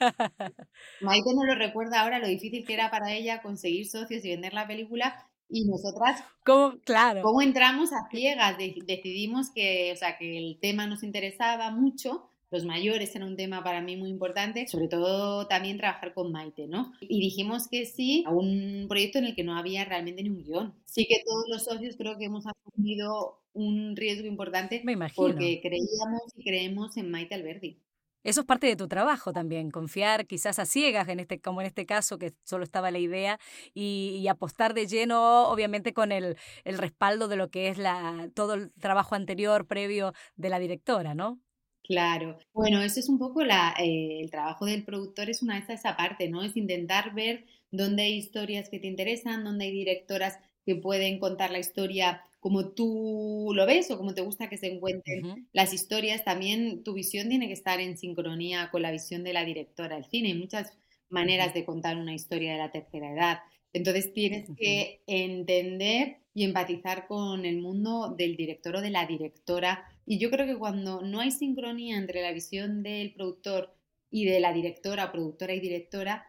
Maite 1.00 1.34
no 1.34 1.44
lo 1.44 1.54
recuerda 1.54 2.00
ahora 2.00 2.18
lo 2.18 2.26
difícil 2.26 2.64
que 2.66 2.74
era 2.74 2.90
para 2.90 3.12
ella 3.12 3.40
conseguir 3.40 3.86
socios 3.86 4.24
y 4.24 4.30
vender 4.30 4.52
la 4.52 4.66
película 4.66 5.28
y 5.48 5.64
nosotras, 5.66 6.22
¿Cómo, 6.44 6.78
claro. 6.84 7.22
¿cómo 7.22 7.42
entramos 7.42 7.92
a 7.92 8.08
ciegas? 8.10 8.56
decidimos 8.58 9.50
que, 9.50 9.92
o 9.92 9.96
sea, 9.96 10.18
que 10.18 10.38
el 10.38 10.58
tema 10.60 10.86
nos 10.86 11.02
interesaba 11.02 11.70
mucho, 11.70 12.28
los 12.50 12.64
mayores 12.64 13.14
era 13.16 13.26
un 13.26 13.36
tema 13.36 13.64
para 13.64 13.80
mí 13.80 13.96
muy 13.96 14.10
importante, 14.10 14.66
sobre 14.68 14.88
todo 14.88 15.46
también 15.48 15.76
trabajar 15.76 16.14
con 16.14 16.30
Maite, 16.30 16.66
¿no? 16.68 16.92
Y 17.00 17.20
dijimos 17.20 17.66
que 17.68 17.84
sí 17.84 18.22
a 18.26 18.30
un 18.30 18.86
proyecto 18.88 19.18
en 19.18 19.24
el 19.24 19.34
que 19.34 19.42
no 19.44 19.56
había 19.56 19.84
realmente 19.84 20.22
ni 20.22 20.30
un 20.30 20.44
guion. 20.44 20.74
Sí 20.84 21.06
que 21.06 21.16
todos 21.24 21.46
los 21.48 21.64
socios 21.64 21.96
creo 21.96 22.16
que 22.16 22.26
hemos 22.26 22.44
asumido 22.46 23.40
un 23.54 23.96
riesgo 23.96 24.26
importante 24.26 24.82
Me 24.84 24.92
imagino. 24.92 25.26
porque 25.28 25.60
creíamos 25.62 26.22
y 26.36 26.44
creemos 26.44 26.96
en 26.96 27.10
Maite 27.10 27.34
Alberdi. 27.34 27.78
Eso 28.24 28.40
es 28.40 28.46
parte 28.46 28.66
de 28.66 28.74
tu 28.74 28.88
trabajo 28.88 29.32
también, 29.32 29.70
confiar 29.70 30.26
quizás 30.26 30.58
a 30.58 30.64
ciegas, 30.64 31.08
en 31.08 31.20
este, 31.20 31.40
como 31.40 31.60
en 31.60 31.66
este 31.66 31.84
caso, 31.84 32.18
que 32.18 32.32
solo 32.42 32.64
estaba 32.64 32.90
la 32.90 32.98
idea, 32.98 33.38
y, 33.74 34.26
apostar 34.28 34.72
de 34.72 34.86
lleno, 34.86 35.48
obviamente, 35.48 35.92
con 35.92 36.10
el, 36.10 36.36
respaldo 36.64 37.28
de 37.28 37.36
lo 37.36 37.50
que 37.50 37.68
es 37.68 37.78
la, 37.78 38.30
todo 38.34 38.54
el 38.54 38.72
trabajo 38.72 39.14
anterior, 39.14 39.66
previo 39.66 40.14
de 40.36 40.48
la 40.48 40.58
directora, 40.58 41.14
¿no? 41.14 41.38
Claro. 41.82 42.38
Bueno, 42.54 42.80
eso 42.80 42.98
es 42.98 43.10
un 43.10 43.18
poco 43.18 43.44
la, 43.44 43.74
eh, 43.78 44.20
el 44.22 44.30
trabajo 44.30 44.64
del 44.64 44.84
productor, 44.84 45.28
es 45.28 45.42
una 45.42 45.60
vez 45.60 45.68
esa 45.68 45.94
parte, 45.96 46.28
¿no? 46.30 46.42
Es 46.42 46.56
intentar 46.56 47.14
ver 47.14 47.44
dónde 47.70 48.04
hay 48.04 48.14
historias 48.14 48.70
que 48.70 48.78
te 48.78 48.86
interesan, 48.86 49.44
dónde 49.44 49.66
hay 49.66 49.72
directoras 49.72 50.38
que 50.64 50.76
pueden 50.76 51.18
contar 51.18 51.50
la 51.50 51.58
historia 51.58 52.22
como 52.44 52.74
tú 52.74 53.52
lo 53.54 53.64
ves 53.64 53.90
o 53.90 53.96
como 53.96 54.12
te 54.12 54.20
gusta 54.20 54.50
que 54.50 54.58
se 54.58 54.70
encuentren 54.70 55.48
las 55.54 55.72
historias, 55.72 56.24
también 56.24 56.84
tu 56.84 56.92
visión 56.92 57.30
tiene 57.30 57.46
que 57.46 57.54
estar 57.54 57.80
en 57.80 57.96
sincronía 57.96 58.68
con 58.70 58.82
la 58.82 58.90
visión 58.90 59.24
de 59.24 59.32
la 59.32 59.46
directora 59.46 59.96
del 59.96 60.04
cine. 60.04 60.28
Hay 60.28 60.38
muchas 60.38 60.76
maneras 61.08 61.54
de 61.54 61.64
contar 61.64 61.96
una 61.96 62.12
historia 62.12 62.52
de 62.52 62.58
la 62.58 62.70
tercera 62.70 63.10
edad. 63.10 63.38
Entonces 63.72 64.12
tienes 64.12 64.46
que 64.58 65.00
entender 65.06 66.18
y 66.34 66.44
empatizar 66.44 67.06
con 67.06 67.46
el 67.46 67.62
mundo 67.62 68.14
del 68.14 68.36
director 68.36 68.76
o 68.76 68.82
de 68.82 68.90
la 68.90 69.06
directora. 69.06 69.88
Y 70.04 70.18
yo 70.18 70.30
creo 70.30 70.44
que 70.44 70.58
cuando 70.58 71.00
no 71.00 71.20
hay 71.20 71.30
sincronía 71.30 71.96
entre 71.96 72.20
la 72.20 72.32
visión 72.32 72.82
del 72.82 73.14
productor 73.14 73.74
y 74.10 74.26
de 74.26 74.40
la 74.40 74.52
directora, 74.52 75.12
productora 75.12 75.54
y 75.54 75.60
directora, 75.60 76.26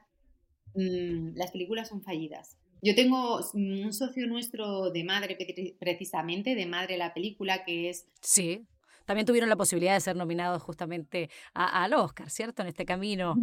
mm, 0.75 1.35
las 1.35 1.51
películas 1.51 1.89
son 1.89 2.01
fallidas. 2.03 2.55
Yo 2.85 2.93
tengo 2.93 3.39
un 3.53 3.91
socio 3.93 4.27
nuestro 4.27 4.91
de 4.91 5.03
madre, 5.03 5.37
precisamente, 5.79 6.53
de 6.53 6.67
madre 6.67 6.97
la 6.97 7.13
película, 7.13 7.65
que 7.65 7.89
es... 7.89 8.07
Sí 8.21 8.67
también 9.05 9.25
tuvieron 9.25 9.49
la 9.49 9.55
posibilidad 9.55 9.93
de 9.93 10.01
ser 10.01 10.15
nominados 10.15 10.61
justamente 10.61 11.29
al 11.53 11.93
Oscar, 11.93 12.29
¿cierto? 12.29 12.61
En 12.63 12.67
este 12.67 12.85
camino, 12.85 13.35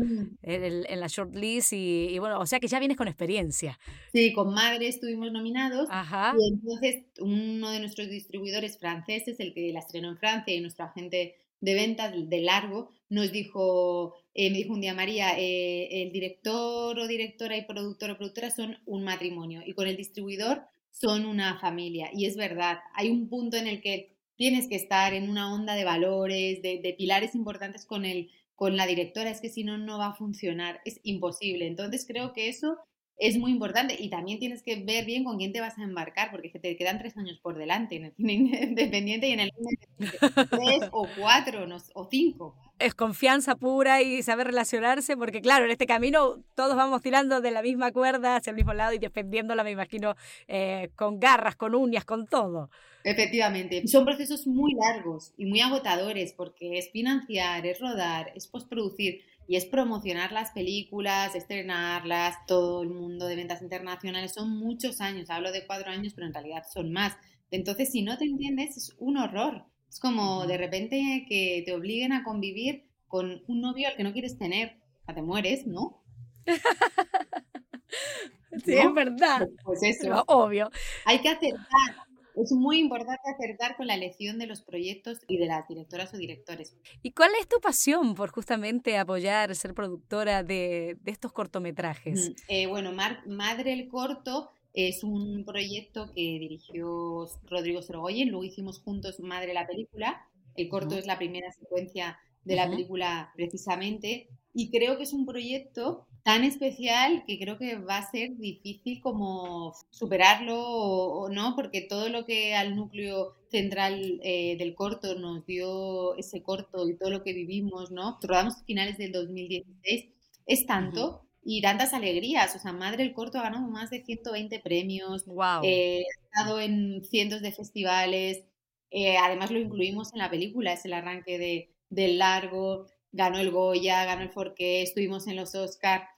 en, 0.42 1.00
la 1.00 1.06
shortlist 1.06 1.72
y, 1.72 2.08
y, 2.10 2.18
bueno, 2.18 2.40
o 2.40 2.46
sea 2.46 2.60
que 2.60 2.66
ya 2.66 2.78
vienes 2.78 2.96
con 2.96 3.08
experiencia. 3.08 3.78
Sí, 4.12 4.32
con 4.32 4.52
Madre 4.52 4.88
estuvimos 4.88 5.30
nominados 5.32 5.88
Ajá. 5.90 6.34
y 6.38 6.52
entonces 6.52 7.04
uno 7.20 7.70
de 7.70 7.80
nuestros 7.80 8.08
distribuidores 8.08 8.78
franceses, 8.78 9.38
el 9.40 9.54
que 9.54 9.72
la 9.72 9.80
estrenó 9.80 10.10
en 10.10 10.18
Francia 10.18 10.54
y 10.54 10.60
nuestro 10.60 10.84
agente 10.84 11.36
de 11.60 11.74
ventas 11.74 12.12
de 12.12 12.40
largo, 12.40 12.90
nos 13.08 13.30
dijo, 13.30 14.16
eh, 14.34 14.50
me 14.50 14.58
dijo 14.58 14.72
un 14.72 14.80
día 14.80 14.94
María, 14.94 15.38
eh, 15.38 16.02
el 16.02 16.12
director 16.12 16.98
o 16.98 17.06
directora 17.06 17.56
y 17.56 17.66
productor 17.66 18.10
o 18.10 18.16
productora 18.16 18.50
son 18.50 18.78
un 18.86 19.04
matrimonio 19.04 19.62
y 19.64 19.74
con 19.74 19.86
el 19.86 19.96
distribuidor 19.96 20.62
son 20.90 21.26
una 21.26 21.58
familia. 21.58 22.10
Y 22.12 22.26
es 22.26 22.36
verdad, 22.36 22.78
hay 22.94 23.10
un 23.10 23.28
punto 23.28 23.56
en 23.56 23.66
el 23.66 23.80
que 23.82 24.16
tienes 24.36 24.68
que 24.68 24.76
estar 24.76 25.12
en 25.14 25.28
una 25.28 25.52
onda 25.52 25.74
de 25.74 25.84
valores, 25.84 26.62
de, 26.62 26.94
pilares 26.96 27.34
importantes 27.34 27.84
con, 27.84 28.04
el, 28.04 28.30
con 28.54 28.76
la 28.76 28.86
directora, 28.86 29.30
es 29.30 29.40
que 29.40 29.50
si 29.50 29.64
no, 29.64 29.78
no 29.78 29.98
va 29.98 30.08
a 30.08 30.14
funcionar, 30.14 30.80
es 30.84 31.00
imposible. 31.02 31.66
Entonces 31.66 32.06
creo 32.06 32.32
que 32.32 32.48
eso 32.48 32.78
es 33.18 33.36
muy 33.38 33.52
importante 33.52 33.96
y 33.98 34.10
también 34.10 34.38
tienes 34.38 34.62
que 34.62 34.82
ver 34.84 35.04
bien 35.04 35.24
con 35.24 35.38
quién 35.38 35.52
te 35.52 35.60
vas 35.60 35.78
a 35.78 35.82
embarcar, 35.82 36.30
porque 36.30 36.50
te 36.50 36.76
quedan 36.76 36.98
tres 36.98 37.16
años 37.16 37.38
por 37.42 37.56
delante 37.56 37.96
en 37.96 38.04
el 38.06 38.14
cine 38.14 38.32
independiente 38.62 39.28
y 39.28 39.32
en 39.32 39.40
el 39.40 39.52
cine 39.56 40.08
tres 40.50 40.88
o 40.90 41.06
cuatro 41.18 41.66
o 41.94 42.08
cinco. 42.10 42.56
Es 42.78 42.94
confianza 42.94 43.54
pura 43.54 44.02
y 44.02 44.22
saber 44.22 44.48
relacionarse, 44.48 45.16
porque 45.16 45.40
claro, 45.40 45.66
en 45.66 45.70
este 45.70 45.86
camino 45.86 46.42
todos 46.56 46.74
vamos 46.74 47.00
tirando 47.00 47.40
de 47.40 47.52
la 47.52 47.62
misma 47.62 47.92
cuerda 47.92 48.36
hacia 48.36 48.50
el 48.50 48.56
mismo 48.56 48.74
lado 48.74 48.92
y 48.92 48.98
defendiéndola, 48.98 49.62
me 49.62 49.70
imagino, 49.70 50.16
eh, 50.48 50.90
con 50.96 51.20
garras, 51.20 51.54
con 51.54 51.76
uñas, 51.76 52.04
con 52.04 52.26
todo. 52.26 52.70
Efectivamente, 53.04 53.86
son 53.88 54.04
procesos 54.04 54.46
muy 54.46 54.74
largos 54.74 55.32
y 55.36 55.46
muy 55.46 55.60
agotadores 55.60 56.32
porque 56.32 56.78
es 56.78 56.90
financiar, 56.90 57.66
es 57.66 57.80
rodar, 57.80 58.32
es 58.34 58.46
postproducir 58.46 59.22
y 59.52 59.56
es 59.56 59.66
promocionar 59.66 60.32
las 60.32 60.50
películas, 60.52 61.34
estrenarlas, 61.34 62.38
todo 62.46 62.84
el 62.84 62.88
mundo 62.88 63.26
de 63.26 63.36
ventas 63.36 63.60
internacionales. 63.60 64.32
Son 64.32 64.48
muchos 64.48 65.02
años, 65.02 65.28
hablo 65.28 65.52
de 65.52 65.66
cuatro 65.66 65.90
años, 65.90 66.14
pero 66.14 66.26
en 66.26 66.32
realidad 66.32 66.64
son 66.72 66.90
más. 66.90 67.18
Entonces, 67.50 67.92
si 67.92 68.00
no 68.00 68.16
te 68.16 68.24
entiendes, 68.24 68.78
es 68.78 68.96
un 68.98 69.18
horror. 69.18 69.66
Es 69.90 70.00
como 70.00 70.46
de 70.46 70.56
repente 70.56 71.26
que 71.28 71.62
te 71.66 71.74
obliguen 71.74 72.14
a 72.14 72.24
convivir 72.24 72.86
con 73.08 73.42
un 73.46 73.60
novio 73.60 73.88
al 73.88 73.96
que 73.96 74.04
no 74.04 74.14
quieres 74.14 74.38
tener. 74.38 74.78
O 75.02 75.04
sea, 75.04 75.16
te 75.16 75.20
mueres, 75.20 75.66
¿no? 75.66 76.02
sí, 78.64 78.72
es 78.72 78.94
verdad. 78.94 79.46
Pues 79.64 79.82
eso. 79.82 80.24
obvio. 80.28 80.70
Hay 81.04 81.18
que 81.18 81.28
aceptar 81.28 82.06
es 82.36 82.52
muy 82.52 82.78
importante 82.78 83.22
acertar 83.30 83.76
con 83.76 83.86
la 83.86 83.94
elección 83.94 84.38
de 84.38 84.46
los 84.46 84.62
proyectos 84.62 85.20
y 85.28 85.38
de 85.38 85.46
las 85.46 85.66
directoras 85.68 86.12
o 86.14 86.16
directores. 86.16 86.76
¿Y 87.02 87.12
cuál 87.12 87.30
es 87.40 87.48
tu 87.48 87.60
pasión 87.60 88.14
por 88.14 88.30
justamente 88.30 88.96
apoyar, 88.96 89.54
ser 89.54 89.74
productora 89.74 90.42
de, 90.42 90.96
estos 91.06 91.32
cortometrajes? 91.32 92.30
Mm, 92.30 92.32
eh, 92.48 92.66
bueno, 92.66 92.92
Madre 93.26 93.72
el 93.72 93.88
Corto 93.88 94.50
es 94.72 95.04
un 95.04 95.44
proyecto 95.44 96.06
que 96.14 96.38
dirigió 96.38 97.26
Rodrigo 97.44 97.82
Sorogoyen, 97.82 98.30
luego 98.30 98.44
hicimos 98.44 98.80
juntos 98.80 99.20
Madre 99.20 99.52
la 99.52 99.66
película. 99.66 100.26
El 100.54 100.68
corto 100.68 100.96
es 100.96 101.06
la 101.06 101.18
primera 101.18 101.50
secuencia 101.52 102.18
de 102.44 102.56
la 102.56 102.68
película 102.68 103.32
precisamente 103.34 104.28
y 104.52 104.70
creo 104.70 104.96
que 104.96 105.04
es 105.04 105.12
un 105.12 105.24
proyecto 105.24 106.06
tan 106.22 106.44
especial 106.44 107.24
que 107.26 107.38
creo 107.38 107.58
que 107.58 107.76
va 107.76 107.98
a 107.98 108.10
ser 108.10 108.36
difícil 108.36 109.00
como 109.00 109.74
superarlo 109.90 110.56
o, 110.58 111.28
no, 111.28 111.56
porque 111.56 111.82
todo 111.82 112.08
lo 112.08 112.24
que 112.24 112.54
al 112.54 112.76
núcleo 112.76 113.34
central 113.50 114.20
eh, 114.22 114.56
del 114.56 114.74
corto 114.74 115.14
nos 115.16 115.44
dio 115.46 116.16
ese 116.16 116.42
corto 116.42 116.88
y 116.88 116.96
todo 116.96 117.10
lo 117.10 117.22
que 117.22 117.32
vivimos, 117.32 117.90
¿no? 117.90 118.18
Rodamos 118.22 118.62
finales 118.66 118.98
del 118.98 119.12
2016, 119.12 120.08
es 120.46 120.66
tanto. 120.66 121.26
Y 121.44 121.60
tantas 121.60 121.92
alegrías, 121.92 122.54
o 122.54 122.60
sea, 122.60 122.72
Madre 122.72 123.02
el 123.02 123.14
Corto 123.14 123.38
ha 123.38 123.42
ganado 123.42 123.66
más 123.66 123.90
de 123.90 124.04
120 124.04 124.60
premios, 124.60 125.26
wow. 125.26 125.60
Eh, 125.64 126.04
ha 126.04 126.40
estado 126.40 126.60
en 126.60 127.02
cientos 127.04 127.42
de 127.42 127.50
festivales, 127.50 128.44
eh, 128.92 129.16
además 129.16 129.50
lo 129.50 129.58
incluimos 129.58 130.12
en 130.12 130.20
la 130.20 130.30
película, 130.30 130.72
es 130.72 130.84
el 130.84 130.92
arranque 130.92 131.38
de, 131.38 131.74
del 131.90 132.18
largo, 132.18 132.86
ganó 133.10 133.38
el 133.38 133.50
Goya, 133.50 134.04
ganó 134.04 134.22
el 134.22 134.30
Forqué, 134.30 134.82
estuvimos 134.82 135.26
en 135.26 135.36
los 135.36 135.54
Oscar. 135.54 136.08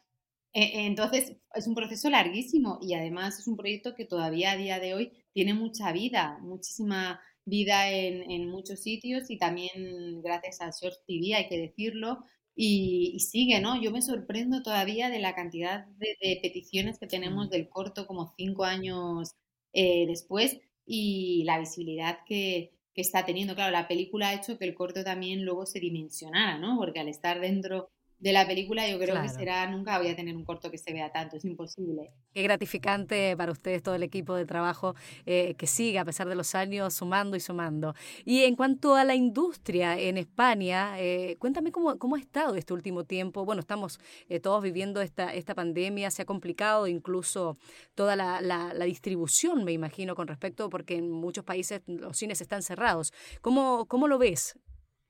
E, 0.54 0.86
entonces, 0.86 1.36
es 1.54 1.66
un 1.66 1.74
proceso 1.74 2.08
larguísimo 2.10 2.78
y 2.80 2.94
además 2.94 3.38
es 3.40 3.48
un 3.48 3.56
proyecto 3.56 3.94
que 3.94 4.04
todavía 4.06 4.52
a 4.52 4.56
día 4.56 4.78
de 4.78 4.94
hoy 4.94 5.12
tiene 5.32 5.52
mucha 5.54 5.92
vida, 5.92 6.38
muchísima 6.42 7.20
vida 7.44 7.90
en, 7.90 8.48
muchos 8.48 8.80
sitios 8.80 9.30
y 9.30 9.38
también 9.38 10.22
gracias 10.22 10.60
a 10.62 10.70
Short 10.70 10.96
TV, 11.06 11.34
hay 11.34 11.48
que 11.48 11.58
decirlo, 11.58 12.24
y, 12.56 13.18
sigue, 13.20 13.60
¿no? 13.60 13.80
Yo 13.82 13.90
me 13.90 14.00
sorprendo 14.02 14.62
todavía 14.62 15.10
de 15.10 15.18
la 15.18 15.34
cantidad 15.34 15.86
de, 15.98 16.38
peticiones 16.42 16.98
que 16.98 17.06
tenemos 17.08 17.50
del 17.50 17.68
corto 17.68 18.06
como 18.06 18.32
cinco 18.36 18.64
años 18.64 19.32
eh, 19.72 20.06
después 20.06 20.60
y 20.86 21.42
la 21.44 21.58
visibilidad 21.58 22.20
que, 22.26 22.72
que 22.94 23.00
está 23.02 23.24
teniendo. 23.24 23.54
Claro, 23.56 23.72
la 23.72 23.88
película 23.88 24.28
ha 24.28 24.34
hecho 24.34 24.58
que 24.58 24.64
el 24.66 24.74
corto 24.74 25.02
también 25.04 25.44
luego 25.44 25.66
se 25.66 25.80
dimensionara, 25.80 26.58
¿no? 26.58 26.76
Porque 26.78 27.00
al 27.00 27.08
estar 27.08 27.40
dentro 27.40 27.90
de 28.18 28.32
la 28.32 28.46
película, 28.46 28.88
yo 28.88 28.98
creo 28.98 29.20
que 29.20 29.28
será, 29.28 29.66
nunca 29.70 29.98
voy 29.98 30.08
a 30.08 30.16
tener 30.16 30.34
un 30.36 30.44
corto 30.44 30.70
que 30.70 30.78
se 30.78 30.92
vea 30.92 31.12
tanto, 31.12 31.36
es 31.36 31.44
imposible. 31.44 32.10
Qué 32.32 32.42
gratificante 32.42 33.36
para 33.36 33.52
ustedes 33.52 33.82
todo 33.82 33.94
el 33.94 34.02
equipo 34.02 34.34
de 34.34 34.46
trabajo 34.46 34.94
eh, 35.26 35.54
que 35.54 35.66
siga 35.66 36.02
a 36.02 36.04
pesar 36.04 36.28
de 36.28 36.34
los 36.34 36.54
años 36.54 36.94
sumando 36.94 37.36
y 37.36 37.40
sumando. 37.40 37.94
Y 38.24 38.44
en 38.44 38.56
cuanto 38.56 38.94
a 38.94 39.04
la 39.04 39.14
industria 39.14 39.98
en 39.98 40.16
España, 40.16 40.98
eh, 40.98 41.36
cuéntame 41.38 41.70
cómo, 41.70 41.98
cómo 41.98 42.16
ha 42.16 42.18
estado 42.18 42.54
este 42.54 42.72
último 42.72 43.04
tiempo. 43.04 43.44
Bueno, 43.44 43.60
estamos 43.60 44.00
eh, 44.28 44.40
todos 44.40 44.62
viviendo 44.62 45.00
esta, 45.00 45.34
esta 45.34 45.54
pandemia, 45.54 46.10
se 46.10 46.22
ha 46.22 46.24
complicado 46.24 46.86
incluso 46.86 47.58
toda 47.94 48.16
la, 48.16 48.40
la, 48.40 48.84
distribución, 48.84 49.64
me 49.64 49.72
imagino, 49.72 50.14
con 50.14 50.28
respecto, 50.28 50.68
porque 50.70 50.96
en 50.96 51.10
muchos 51.10 51.44
países 51.44 51.82
los 51.86 52.16
cines 52.16 52.40
están 52.40 52.62
cerrados. 52.62 53.12
¿Cómo, 53.40 53.86
cómo 53.86 54.08
lo 54.08 54.18
ves? 54.18 54.58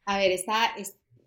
A 0.06 0.18
ver, 0.18 0.32
está, 0.32 0.74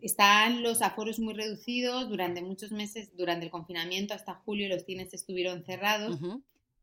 están 0.02 0.64
los 0.64 0.82
aforos 0.82 1.20
muy 1.20 1.34
reducidos 1.34 2.10
durante 2.10 2.42
muchos 2.42 2.72
meses, 2.72 3.16
durante 3.16 3.46
el 3.46 3.52
confinamiento 3.52 4.14
hasta 4.14 4.36
julio 4.36 4.70
los 4.70 4.84
cines 4.84 5.14
estuvieron 5.14 5.64
cerrados. 5.64 6.20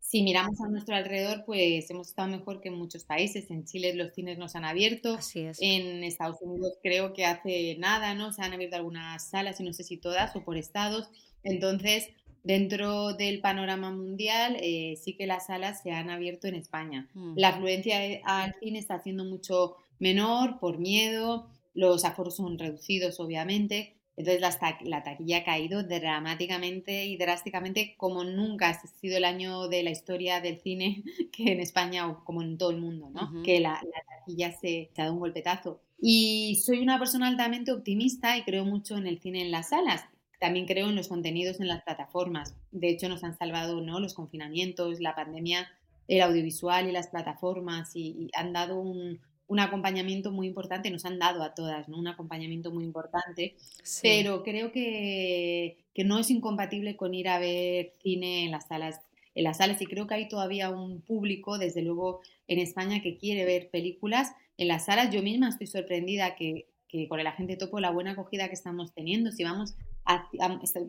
Si 0.01 0.23
miramos 0.23 0.61
a 0.61 0.69
nuestro 0.69 0.97
alrededor, 0.97 1.45
pues 1.47 1.89
hemos 1.89 2.09
estado 2.09 2.29
mejor 2.29 2.61
que 2.61 2.69
en 2.69 2.75
muchos 2.75 3.05
países. 3.05 3.51
En 3.51 3.65
Chile 3.65 3.95
los 3.95 4.13
cines 4.13 4.37
nos 4.37 4.55
han 4.55 4.65
abierto. 4.65 5.19
En 5.35 6.05
Estados 6.05 6.43
Unidos 6.43 6.75
creo 6.83 7.15
que 7.15 7.25
hace 7.25 7.77
nada, 7.79 8.15
¿no? 8.15 8.31
Se 8.31 8.43
han 8.43 8.53
abierto 8.53 8.77
algunas 8.77 9.31
salas 9.31 9.61
y 9.61 9.65
no 9.65 9.73
sé 9.73 9.83
si 9.83 9.97
todas 9.97 10.37
o 10.37 10.45
por 10.45 10.59
estados. 10.59 11.09
Entonces, 11.43 12.11
dentro 12.43 13.15
del 13.15 13.41
panorama 13.41 13.91
mundial, 13.93 14.59
eh, 14.61 14.97
sí 15.03 15.15
que 15.15 15.27
las 15.27 15.47
salas 15.47 15.83
se 15.83 15.93
han 15.93 16.11
abierto 16.11 16.49
en 16.49 16.57
España. 16.57 17.09
Mm. 17.15 17.35
La 17.37 17.49
afluencia 17.49 17.97
al 18.25 18.55
cine 18.61 18.81
está 18.81 18.99
siendo 18.99 19.25
mucho 19.25 19.77
menor 19.99 20.61
por 20.61 20.79
miedo 20.79 21.49
los 21.75 22.05
aforos 22.05 22.37
son 22.37 22.59
reducidos, 22.59 23.21
obviamente, 23.21 23.97
entonces 24.17 24.41
la, 24.85 25.03
taquilla 25.03 25.39
ha 25.39 25.45
caído 25.45 25.83
dramáticamente 25.83 27.05
y 27.07 27.17
drásticamente 27.17 27.95
como 27.97 28.23
nunca 28.23 28.69
ha 28.69 28.87
sido 28.87 29.17
el 29.17 29.25
año 29.25 29.67
de 29.69 29.83
la 29.83 29.91
historia 29.91 30.41
del 30.41 30.61
cine 30.61 31.03
que 31.33 31.53
en 31.53 31.61
España 31.61 32.09
o 32.09 32.25
como 32.25 32.43
en 32.43 32.57
todo 32.57 32.71
el 32.71 32.79
mundo, 32.79 33.11
¿no? 33.11 33.43
Que 33.43 33.59
la, 33.61 33.81
taquilla 34.19 34.53
se, 34.53 34.91
ha 34.97 35.03
dado 35.03 35.15
un 35.15 35.21
golpetazo. 35.21 35.81
Y 36.01 36.61
soy 36.65 36.81
una 36.81 36.99
persona 36.99 37.29
altamente 37.29 37.73
optimista 37.73 38.37
y 38.37 38.43
creo 38.43 38.65
mucho 38.65 38.97
en 38.97 39.07
el 39.07 39.21
cine 39.21 39.43
en 39.43 39.51
las 39.51 39.71
salas. 39.71 40.05
También 40.39 40.67
creo 40.67 40.91
en 40.91 40.97
los 40.97 41.09
contenidos 41.09 41.59
en 41.61 41.69
las 41.69 41.83
plataformas. 41.83 42.55
De 42.71 42.91
hecho, 42.91 43.09
nos 43.09 43.25
han 43.25 43.37
salvado 43.37 43.81
¿no? 43.81 43.99
los 43.99 44.15
confinamientos, 44.15 45.01
la 45.01 45.15
pandemia, 45.15 45.69
el 46.07 46.21
audiovisual 46.21 46.89
y 46.89 46.93
las 46.93 47.09
plataformas 47.09 47.97
y 47.97 48.29
han 48.35 48.53
dado 48.53 48.79
un, 48.79 49.21
un 49.47 49.61
acompañamiento 49.61 50.31
muy 50.31 50.47
importante, 50.47 50.91
nos 50.91 51.05
han 51.05 51.19
dado 51.19 51.43
a 51.43 51.55
todas, 51.55 51.89
¿no? 51.89 51.99
Un 51.99 52.09
acompañamiento 52.09 52.71
muy 52.71 52.85
importante, 52.85 53.57
pero 54.03 54.43
creo 54.43 54.73
que, 54.73 55.77
que, 55.95 56.05
no 56.05 56.19
es 56.19 56.31
incompatible 56.31 56.97
con 56.97 57.15
ir 57.15 57.29
a 57.29 57.39
ver 57.39 57.93
cine 58.03 58.45
en 58.45 58.51
las 58.51 58.69
salas 58.69 59.01
en 59.35 59.45
las 59.45 59.59
salas 59.59 59.83
y 59.83 59.87
creo 59.87 60.07
que 60.07 60.15
hay 60.15 60.29
todavía 60.29 60.71
un 60.71 61.01
público, 61.01 61.59
desde 61.59 61.83
luego 61.83 62.21
en 62.47 62.61
España, 62.61 63.03
que 63.03 63.17
quiere 63.17 63.45
ver 63.45 63.69
películas 63.69 64.33
en 64.59 64.69
las 64.69 64.87
salas. 64.87 65.13
Yo 65.13 65.23
misma 65.23 65.49
estoy 65.49 65.67
sorprendida 65.67 66.37
que, 66.37 66.69
que 66.89 67.09
con 67.09 67.19
el 67.19 67.27
agente 67.27 67.57
topo 67.57 67.81
la 67.81 67.91
buena 67.91 68.13
acogida 68.13 68.47
que 68.47 68.55
estamos 68.55 68.93
teniendo. 68.95 69.33
Si 69.33 69.43
vamos 69.43 69.75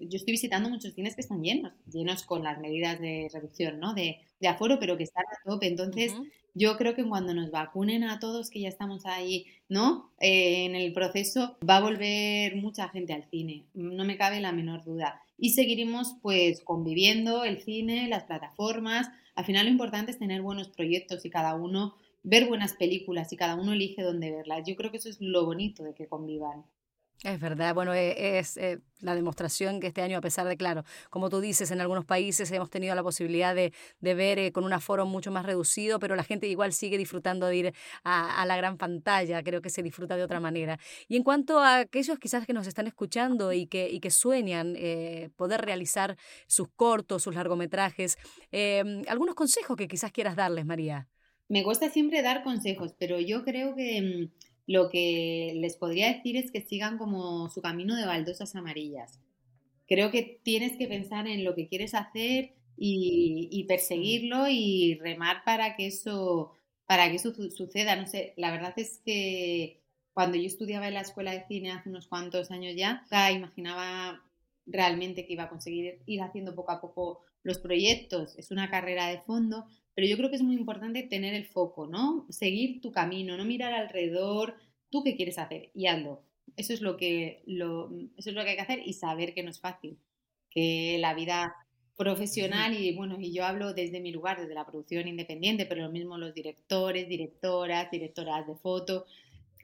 yo 0.02 0.18
estoy 0.18 0.34
visitando 0.34 0.70
muchos 0.70 0.94
cines 0.94 1.16
que 1.16 1.22
están 1.22 1.42
llenos, 1.42 1.74
llenos 1.90 2.24
con 2.24 2.44
las 2.44 2.60
medidas 2.60 3.00
de 3.00 3.30
reducción, 3.34 3.80
¿no? 3.80 3.94
De, 3.94 4.20
de 4.40 4.48
aforo, 4.48 4.78
pero 4.80 4.98
que 4.98 5.04
están 5.04 5.24
a 5.24 5.50
tope. 5.50 5.68
Entonces, 5.68 6.14
yo 6.56 6.78
creo 6.78 6.96
que 6.96 7.08
cuando 7.08 7.34
nos 7.34 7.52
vacunen 7.52 8.04
a 8.06 8.20
todos, 8.20 8.50
que 8.50 8.62
ya 8.62 8.70
estamos 8.70 9.06
ahí, 9.06 9.46
¿no? 9.70 10.12
Eh, 10.20 10.66
en 10.66 10.76
el 10.76 10.94
proceso, 10.94 11.58
va 11.70 11.78
a 11.78 11.82
volver 11.82 12.56
mucha 12.56 12.90
gente 12.90 13.14
al 13.14 13.26
cine, 13.30 13.66
no 13.74 14.06
me 14.06 14.18
cabe 14.18 14.40
la 14.40 14.52
menor 14.52 14.84
duda. 14.84 15.22
y 15.38 15.50
seguiremos 15.52 16.16
pues 16.22 16.62
conviviendo, 16.64 17.44
el 17.44 17.62
cine, 17.62 18.08
las 18.08 18.24
plataformas. 18.24 19.10
Al 19.36 19.44
final 19.44 19.66
lo 19.66 19.72
importante 19.72 20.12
es 20.12 20.18
tener 20.18 20.42
buenos 20.42 20.70
proyectos 20.70 21.26
y 21.26 21.30
cada 21.30 21.56
uno 21.56 21.96
ver 22.24 22.48
buenas 22.48 22.74
películas 22.74 23.32
y 23.34 23.38
cada 23.38 23.56
uno 23.56 23.74
elige 23.74 24.02
dónde 24.02 24.32
verlas. 24.32 24.64
Yo 24.66 24.76
creo 24.76 24.92
que 24.92 24.98
eso 24.98 25.10
es 25.10 25.22
lo 25.22 25.46
bonito 25.46 25.84
de 25.84 25.94
que 25.94 26.08
convivan. 26.08 26.64
Es 27.26 27.40
verdad, 27.40 27.74
bueno, 27.74 27.92
e, 27.96 28.38
es, 28.38 28.56
eh, 28.58 28.78
la 29.02 29.16
demostración 29.16 29.80
que 29.80 29.88
este 29.88 30.04
año, 30.04 30.16
a 30.20 30.22
pesar 30.22 30.48
de, 30.48 30.58
claro, 30.58 30.84
como 31.10 31.28
tú 31.32 31.42
dices, 31.42 31.72
en 31.72 31.82
algunos 31.82 32.06
países 32.06 32.52
hemos 32.52 32.70
tenido 32.70 32.94
la 32.94 33.02
posibilidad 33.02 33.56
de, 33.56 33.74
ver 34.00 34.38
eh, 34.38 34.52
con 34.52 34.64
un 34.64 34.72
aforo 34.74 35.08
mucho 35.08 35.32
más 35.32 35.44
reducido, 35.44 35.98
pero 35.98 36.16
la 36.16 36.24
gente 36.24 36.48
igual 36.48 36.72
sigue 36.72 37.00
disfrutando 37.00 37.48
de 37.48 37.56
ir 37.56 37.74
a, 38.04 38.46
la 38.46 38.56
gran 38.58 38.78
pantalla, 38.78 39.42
creo 39.42 39.64
que 39.64 39.72
se 39.72 39.82
disfruta 39.82 40.16
de 40.18 40.24
otra 40.24 40.40
manera. 40.40 40.78
Y 41.08 41.16
en 41.16 41.24
cuanto 41.24 41.58
a 41.58 41.80
aquellos 41.80 42.20
quizás 42.20 42.46
que 42.46 42.54
nos 42.54 42.68
están 42.68 42.86
escuchando 42.86 43.52
y 43.54 43.66
que, 43.66 44.00
sueñan 44.12 44.76
eh, 44.78 45.32
poder 45.36 45.62
realizar 45.62 46.18
sus 46.46 46.68
cortos, 46.76 47.24
sus 47.24 47.34
largometrajes, 47.34 48.20
algunos 49.08 49.34
consejos 49.34 49.76
que 49.76 49.88
quizás 49.88 50.12
quieras 50.12 50.36
darles, 50.36 50.68
María. 50.68 51.08
Me 51.48 51.64
cuesta 51.64 51.90
siempre 51.90 52.22
dar 52.22 52.44
consejos, 52.44 52.94
pero 53.00 53.20
yo 53.20 53.44
creo 53.44 53.76
que 53.76 54.30
mm, 54.32 54.55
lo 54.68 54.90
que 54.90 55.54
les 55.56 55.78
podría 55.78 56.12
decir 56.12 56.38
es 56.38 56.52
que 56.52 56.62
sigan 56.62 56.98
como 56.98 57.50
su 57.50 57.62
camino 57.62 57.96
de 57.96 58.06
baldosas 58.06 58.56
amarillas. 58.56 59.20
Creo 59.88 60.12
que 60.12 60.40
tienes 60.44 60.78
que 60.78 60.88
pensar 60.88 61.28
en 61.28 61.44
lo 61.44 61.54
que 61.56 61.68
quieres 61.68 61.94
hacer 61.94 62.56
y, 62.78 63.66
perseguirlo 63.68 64.48
y 64.50 64.96
remar 64.96 65.44
para 65.46 65.76
que 65.76 65.88
eso 65.88 66.52
para 66.88 67.10
que 67.10 67.16
eso 67.16 67.34
suceda. 67.52 67.96
No 67.96 68.08
sé, 68.08 68.34
la 68.38 68.52
verdad 68.52 68.74
es 68.78 69.02
que 69.04 69.82
cuando 70.14 70.38
yo 70.38 70.46
estudiaba 70.46 70.88
en 70.88 70.94
la 70.96 71.02
escuela 71.02 71.32
de 71.32 71.46
cine 71.48 71.72
hace 71.72 71.90
unos 71.90 72.08
cuantos 72.08 72.52
años 72.52 72.76
ya, 72.76 73.04
imaginaba 73.32 74.24
realmente 74.66 75.26
que 75.26 75.34
iba 75.34 75.44
a 75.44 75.50
conseguir 75.50 76.00
ir 76.06 76.22
haciendo 76.22 76.56
poco 76.56 76.72
a 76.72 76.82
poco 76.82 77.22
los 77.46 77.60
proyectos. 77.60 78.36
Es 78.38 78.52
una 78.52 78.70
carrera 78.70 79.08
de 79.08 79.22
fondo, 79.22 79.66
pero 79.94 80.08
yo 80.08 80.18
creo 80.18 80.30
que 80.30 80.36
es 80.36 80.42
muy 80.42 80.56
importante 80.56 81.04
tener 81.04 81.36
el 81.36 81.46
foco, 81.46 81.86
¿no? 81.88 82.26
Seguir 82.30 82.82
tu 82.82 82.92
camino, 82.92 83.38
no 83.38 83.46
mirar 83.46 83.72
alrededor, 83.74 84.56
tú 84.90 85.04
qué 85.04 85.16
quieres 85.16 85.38
hacer 85.38 85.70
y 85.76 85.86
hazlo. 85.86 86.24
Eso 86.58 86.74
es 86.74 86.82
lo 86.82 86.98
que, 86.98 87.44
lo, 87.46 87.92
eso 88.18 88.32
es 88.32 88.36
lo 88.36 88.44
que 88.44 88.50
hay 88.50 88.56
que 88.56 88.64
hacer 88.64 88.82
y 88.84 88.94
saber 88.94 89.36
que 89.36 89.44
no 89.44 89.52
es 89.52 89.60
fácil, 89.60 90.00
que 90.50 90.98
la 91.00 91.14
vida 91.14 91.56
profesional 91.96 92.74
y 92.74 92.96
bueno, 92.96 93.18
y 93.20 93.32
yo 93.32 93.46
hablo 93.46 93.74
desde 93.74 94.02
mi 94.02 94.12
lugar, 94.12 94.42
desde 94.42 94.56
la 94.56 94.66
producción 94.66 95.08
independiente, 95.08 95.68
pero 95.68 95.84
lo 95.84 95.92
mismo 95.92 96.18
los 96.18 96.34
directores, 96.34 97.08
directoras, 97.08 97.92
directoras 97.92 98.48
de 98.48 98.56
foto. 98.56 99.06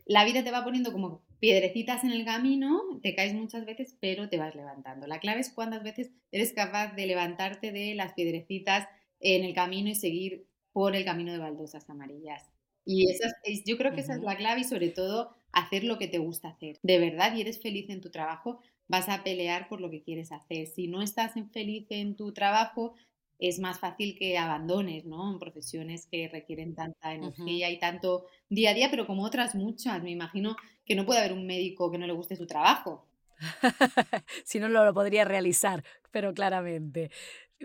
La 0.06 0.24
vida 0.24 0.44
te 0.44 0.52
va 0.52 0.64
poniendo 0.64 0.92
como 0.92 1.24
piedrecitas 1.42 2.06
en 2.06 2.12
el 2.12 2.26
camino, 2.26 2.82
te 3.04 3.16
caes 3.16 3.34
muchas 3.34 3.66
veces, 3.66 3.98
pero 4.00 4.30
te 4.30 4.38
vas 4.38 4.56
levantando. 4.56 5.08
La 5.08 5.20
clave 5.20 5.42
es 5.42 5.52
cuántas 5.52 5.84
veces 5.84 6.12
eres 6.32 6.54
capaz 6.54 6.96
de 6.96 7.08
levantarte 7.08 7.74
de 7.74 7.96
las 7.96 8.14
piedrecitas 8.14 8.88
en 9.20 9.44
el 9.44 9.54
camino 9.56 9.90
y 9.90 9.96
seguir 9.96 10.48
por 10.72 10.96
el 10.96 11.06
camino 11.06 11.34
de 11.34 11.40
baldosas 11.40 11.90
amarillas. 11.90 12.50
Y 12.86 13.12
esa 13.12 13.30
yo 13.66 13.78
creo 13.78 13.94
que 13.94 14.02
esa 14.02 14.16
es 14.16 14.22
la 14.22 14.38
clave 14.38 14.62
y 14.62 14.66
sobre 14.66 14.90
todo 14.90 15.36
hacer 15.52 15.84
lo 15.84 15.98
que 16.00 16.08
te 16.08 16.20
gusta 16.20 16.50
hacer. 16.50 16.80
De 16.84 17.00
verdad, 17.00 17.36
y 17.36 17.42
eres 17.42 17.62
feliz 17.62 17.90
en 17.90 18.02
tu 18.02 18.12
trabajo, 18.12 18.60
vas 18.88 19.10
a 19.10 19.24
pelear 19.24 19.68
por 19.70 19.82
lo 19.82 19.90
que 19.92 20.04
quieres 20.04 20.32
hacer. 20.32 20.68
Si 20.68 20.88
no 20.88 21.02
estás 21.02 21.34
feliz 21.52 21.88
en 21.90 22.16
tu 22.16 22.34
trabajo, 22.34 22.96
es 23.42 23.60
más 23.60 23.80
fácil 23.80 24.16
que 24.18 24.38
abandones, 24.38 25.06
¿no? 25.06 25.32
En 25.34 25.40
profesiones 25.40 26.06
que 26.06 26.30
requieren 26.30 26.76
tanta 26.76 27.14
energía 27.16 27.72
y 27.72 27.80
tanto 27.80 28.26
día 28.50 28.70
a 28.72 28.74
día, 28.76 28.90
pero 28.92 29.08
como 29.08 29.24
otras 29.26 29.56
muchas. 29.56 30.04
Me 30.04 30.12
imagino 30.12 30.56
que 30.92 30.96
no 30.98 31.06
puede 31.06 31.22
haber 31.22 31.32
un 31.32 31.48
médico 31.48 31.90
que 31.90 31.98
no 31.98 32.06
le 32.06 32.12
guste 32.12 32.36
su 32.36 32.46
trabajo. 32.46 33.08
si 34.44 34.60
no, 34.60 34.68
lo 34.68 34.94
podría 34.94 35.24
realizar, 35.24 35.86
pero 36.12 36.34
claramente. 36.34 37.12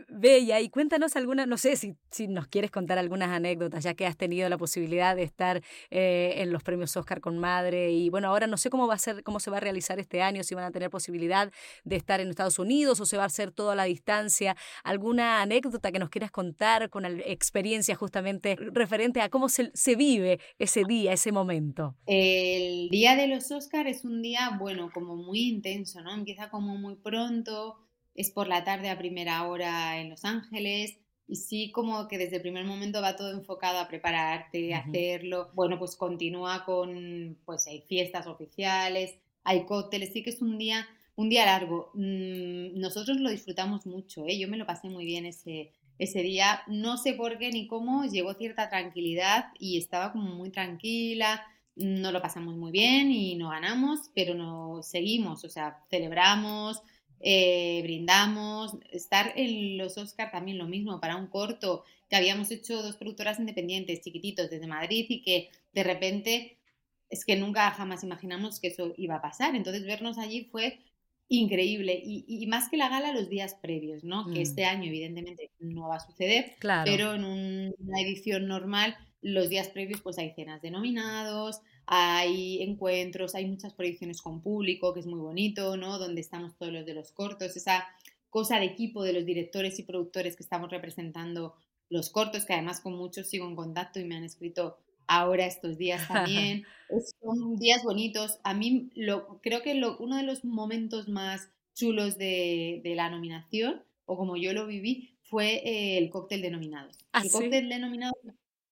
Bella, 0.08 0.60
y 0.60 0.68
cuéntanos 0.68 1.16
alguna, 1.16 1.46
no 1.46 1.56
sé 1.58 1.76
si, 1.76 1.94
si 2.10 2.28
nos 2.28 2.46
quieres 2.46 2.70
contar 2.70 2.98
algunas 2.98 3.30
anécdotas, 3.30 3.84
ya 3.84 3.94
que 3.94 4.06
has 4.06 4.16
tenido 4.16 4.48
la 4.48 4.58
posibilidad 4.58 5.16
de 5.16 5.22
estar 5.22 5.62
eh, 5.90 6.34
en 6.36 6.52
los 6.52 6.62
premios 6.62 6.96
Oscar 6.96 7.20
con 7.20 7.38
Madre, 7.38 7.92
y 7.92 8.10
bueno, 8.10 8.28
ahora 8.28 8.46
no 8.46 8.56
sé 8.56 8.70
cómo 8.70 8.86
va 8.86 8.94
a 8.94 8.98
ser, 8.98 9.22
cómo 9.22 9.40
se 9.40 9.50
va 9.50 9.58
a 9.58 9.60
realizar 9.60 9.98
este 9.98 10.22
año, 10.22 10.42
si 10.42 10.54
van 10.54 10.64
a 10.64 10.70
tener 10.70 10.90
posibilidad 10.90 11.50
de 11.84 11.96
estar 11.96 12.20
en 12.20 12.28
Estados 12.28 12.58
Unidos 12.58 13.00
o 13.00 13.06
se 13.06 13.16
va 13.16 13.24
a 13.24 13.26
hacer 13.26 13.50
toda 13.50 13.74
la 13.74 13.84
distancia. 13.84 14.56
¿Alguna 14.84 15.42
anécdota 15.42 15.92
que 15.92 15.98
nos 15.98 16.10
quieras 16.10 16.30
contar 16.30 16.90
con 16.90 17.04
experiencia 17.06 17.94
justamente 17.94 18.56
referente 18.56 19.20
a 19.20 19.28
cómo 19.28 19.48
se, 19.48 19.70
se 19.74 19.96
vive 19.96 20.40
ese 20.58 20.84
día, 20.84 21.12
ese 21.12 21.32
momento? 21.32 21.96
El 22.06 22.88
día 22.90 23.16
de 23.16 23.28
los 23.28 23.50
Oscar 23.50 23.86
es 23.86 24.04
un 24.04 24.22
día, 24.22 24.56
bueno, 24.58 24.90
como 24.92 25.16
muy 25.16 25.48
intenso, 25.48 26.00
¿no? 26.02 26.12
Empieza 26.12 26.50
como 26.50 26.76
muy 26.76 26.96
pronto 26.96 27.85
es 28.16 28.30
por 28.30 28.48
la 28.48 28.64
tarde 28.64 28.90
a 28.90 28.98
primera 28.98 29.46
hora 29.46 30.00
en 30.00 30.10
Los 30.10 30.24
Ángeles. 30.24 30.98
Y 31.28 31.36
sí, 31.36 31.72
como 31.72 32.06
que 32.08 32.18
desde 32.18 32.36
el 32.36 32.42
primer 32.42 32.64
momento 32.64 33.02
va 33.02 33.16
todo 33.16 33.32
enfocado 33.32 33.78
a 33.78 33.88
prepararte, 33.88 34.74
a 34.74 34.78
hacerlo. 34.78 35.50
Bueno, 35.54 35.78
pues 35.78 35.96
continúa 35.96 36.64
con, 36.64 37.36
pues 37.44 37.66
hay 37.66 37.82
fiestas 37.82 38.26
oficiales, 38.26 39.18
hay 39.42 39.66
cócteles, 39.66 40.12
sí 40.12 40.22
que 40.22 40.30
es 40.30 40.40
un 40.40 40.56
día, 40.56 40.86
un 41.16 41.28
día 41.28 41.44
largo. 41.44 41.90
Mm, 41.94 42.78
nosotros 42.78 43.18
lo 43.18 43.30
disfrutamos 43.30 43.86
mucho, 43.86 44.24
¿eh? 44.26 44.38
yo 44.38 44.48
me 44.48 44.56
lo 44.56 44.66
pasé 44.66 44.88
muy 44.88 45.04
bien 45.04 45.26
ese, 45.26 45.72
ese 45.98 46.22
día. 46.22 46.62
No 46.68 46.96
sé 46.96 47.14
por 47.14 47.38
qué 47.38 47.50
ni 47.50 47.66
cómo, 47.66 48.04
llegó 48.04 48.34
cierta 48.34 48.68
tranquilidad 48.68 49.46
y 49.58 49.78
estaba 49.78 50.12
como 50.12 50.34
muy 50.36 50.50
tranquila. 50.50 51.44
No 51.74 52.12
lo 52.12 52.22
pasamos 52.22 52.56
muy 52.56 52.72
bien 52.72 53.10
y 53.10 53.34
no 53.34 53.50
ganamos, 53.50 54.10
pero 54.14 54.34
no 54.34 54.82
seguimos, 54.82 55.44
o 55.44 55.48
sea, 55.50 55.84
celebramos, 55.90 56.82
eh, 57.20 57.80
brindamos. 57.82 58.76
Estar 58.90 59.32
en 59.36 59.78
los 59.78 59.98
Oscar 59.98 60.30
también 60.30 60.58
lo 60.58 60.66
mismo, 60.66 61.00
para 61.00 61.16
un 61.16 61.28
corto 61.28 61.84
que 62.08 62.16
habíamos 62.16 62.50
hecho 62.50 62.82
dos 62.82 62.96
productoras 62.96 63.38
independientes, 63.38 64.00
chiquititos, 64.00 64.50
desde 64.50 64.66
Madrid 64.66 65.06
y 65.08 65.22
que 65.22 65.50
de 65.72 65.82
repente 65.82 66.58
es 67.08 67.24
que 67.24 67.36
nunca 67.36 67.70
jamás 67.70 68.02
imaginamos 68.02 68.60
que 68.60 68.68
eso 68.68 68.94
iba 68.96 69.16
a 69.16 69.22
pasar. 69.22 69.54
Entonces 69.54 69.84
vernos 69.84 70.18
allí 70.18 70.44
fue 70.44 70.80
increíble 71.28 72.00
y, 72.04 72.46
más 72.46 72.68
que 72.68 72.76
la 72.76 72.88
gala 72.88 73.12
los 73.12 73.28
días 73.28 73.54
previos, 73.54 74.04
¿no? 74.04 74.26
Que 74.32 74.42
este 74.42 74.64
mm. 74.64 74.68
año 74.68 74.84
evidentemente 74.84 75.50
no 75.58 75.88
va 75.88 75.96
a 75.96 76.06
suceder, 76.06 76.54
pero 76.84 77.14
en 77.14 77.24
una 77.24 78.00
edición 78.00 78.46
normal 78.46 78.96
los 79.22 79.48
días 79.48 79.68
previos 79.68 80.00
pues 80.02 80.18
hay 80.18 80.30
cenas 80.34 80.62
de 80.62 80.70
nominados, 80.70 81.60
hay 81.86 82.62
encuentros, 82.62 83.34
hay 83.34 83.46
muchas 83.46 83.72
proyecciones 83.72 84.20
con 84.20 84.42
público, 84.42 84.92
que 84.92 85.00
es 85.00 85.06
muy 85.06 85.20
bonito, 85.20 85.76
¿no? 85.76 85.98
Donde 85.98 86.20
estamos 86.20 86.56
todos 86.56 86.72
los 86.72 86.84
de 86.84 86.94
los 86.94 87.12
cortos, 87.12 87.56
esa 87.56 87.86
cosa 88.28 88.58
de 88.58 88.66
equipo 88.66 89.02
de 89.02 89.12
los 89.12 89.24
directores 89.24 89.78
y 89.78 89.84
productores 89.84 90.36
que 90.36 90.42
estamos 90.42 90.70
representando 90.70 91.54
los 91.88 92.10
cortos, 92.10 92.44
que 92.44 92.54
además 92.54 92.80
con 92.80 92.94
muchos 92.94 93.28
sigo 93.28 93.46
en 93.46 93.54
contacto 93.54 94.00
y 94.00 94.04
me 94.04 94.16
han 94.16 94.24
escrito 94.24 94.78
ahora 95.06 95.46
estos 95.46 95.78
días 95.78 96.06
también. 96.08 96.64
Son 97.22 97.56
días 97.56 97.84
bonitos. 97.84 98.40
A 98.42 98.52
mí 98.52 98.90
lo, 98.94 99.40
creo 99.40 99.62
que 99.62 99.74
lo, 99.74 99.96
uno 99.98 100.16
de 100.16 100.24
los 100.24 100.44
momentos 100.44 101.08
más 101.08 101.50
chulos 101.74 102.18
de, 102.18 102.80
de, 102.82 102.94
la 102.94 103.10
nominación, 103.10 103.84
o 104.06 104.16
como 104.16 104.36
yo 104.36 104.52
lo 104.52 104.66
viví, 104.66 105.16
fue 105.22 105.98
el 105.98 106.10
cóctel 106.10 106.42
de 106.42 106.50
nominados. 106.50 106.96
¿Ah, 107.12 107.22
el 107.22 107.30
cóctel 107.30 107.68
de 107.68 107.78
nominados 107.78 108.16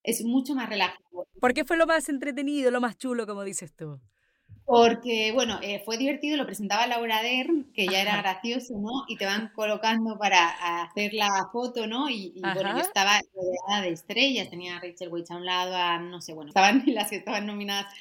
es 0.04 0.24
mucho 0.24 0.54
más 0.54 0.68
relajado. 0.68 1.26
¿Por 1.40 1.54
qué 1.54 1.64
fue 1.64 1.76
lo 1.76 1.86
más 1.86 2.08
entretenido, 2.08 2.70
lo 2.70 2.80
más 2.80 2.96
chulo, 2.96 3.26
como 3.26 3.42
dices 3.42 3.74
tú? 3.74 4.00
Porque, 4.66 5.30
bueno, 5.32 5.58
eh, 5.62 5.82
fue 5.84 5.98
divertido, 5.98 6.38
lo 6.38 6.46
presentaba 6.46 6.86
Laura 6.86 7.22
Dern, 7.22 7.70
que 7.74 7.86
ya 7.86 8.00
era 8.00 8.16
gracioso, 8.16 8.72
¿no? 8.78 9.04
Y 9.08 9.16
te 9.16 9.26
van 9.26 9.52
colocando 9.54 10.18
para 10.18 10.82
hacer 10.82 11.12
la 11.12 11.50
foto, 11.52 11.86
¿no? 11.86 12.08
Y, 12.08 12.32
bueno, 12.40 12.72
yo 12.72 12.80
estaba 12.80 13.20
rodeada 13.34 13.82
de 13.82 13.92
estrellas, 13.92 14.48
tenía 14.48 14.76
a 14.76 14.80
Rachel 14.80 15.10
Weisz 15.10 15.30
a 15.30 15.36
un 15.36 15.44
lado, 15.44 15.76
a, 15.76 15.98
no 15.98 16.22
sé, 16.22 16.32
bueno, 16.32 16.48
estaban 16.48 16.82
las 16.86 17.10
que 17.10 17.16
estaban 17.16 17.46
nominadas 17.46 17.92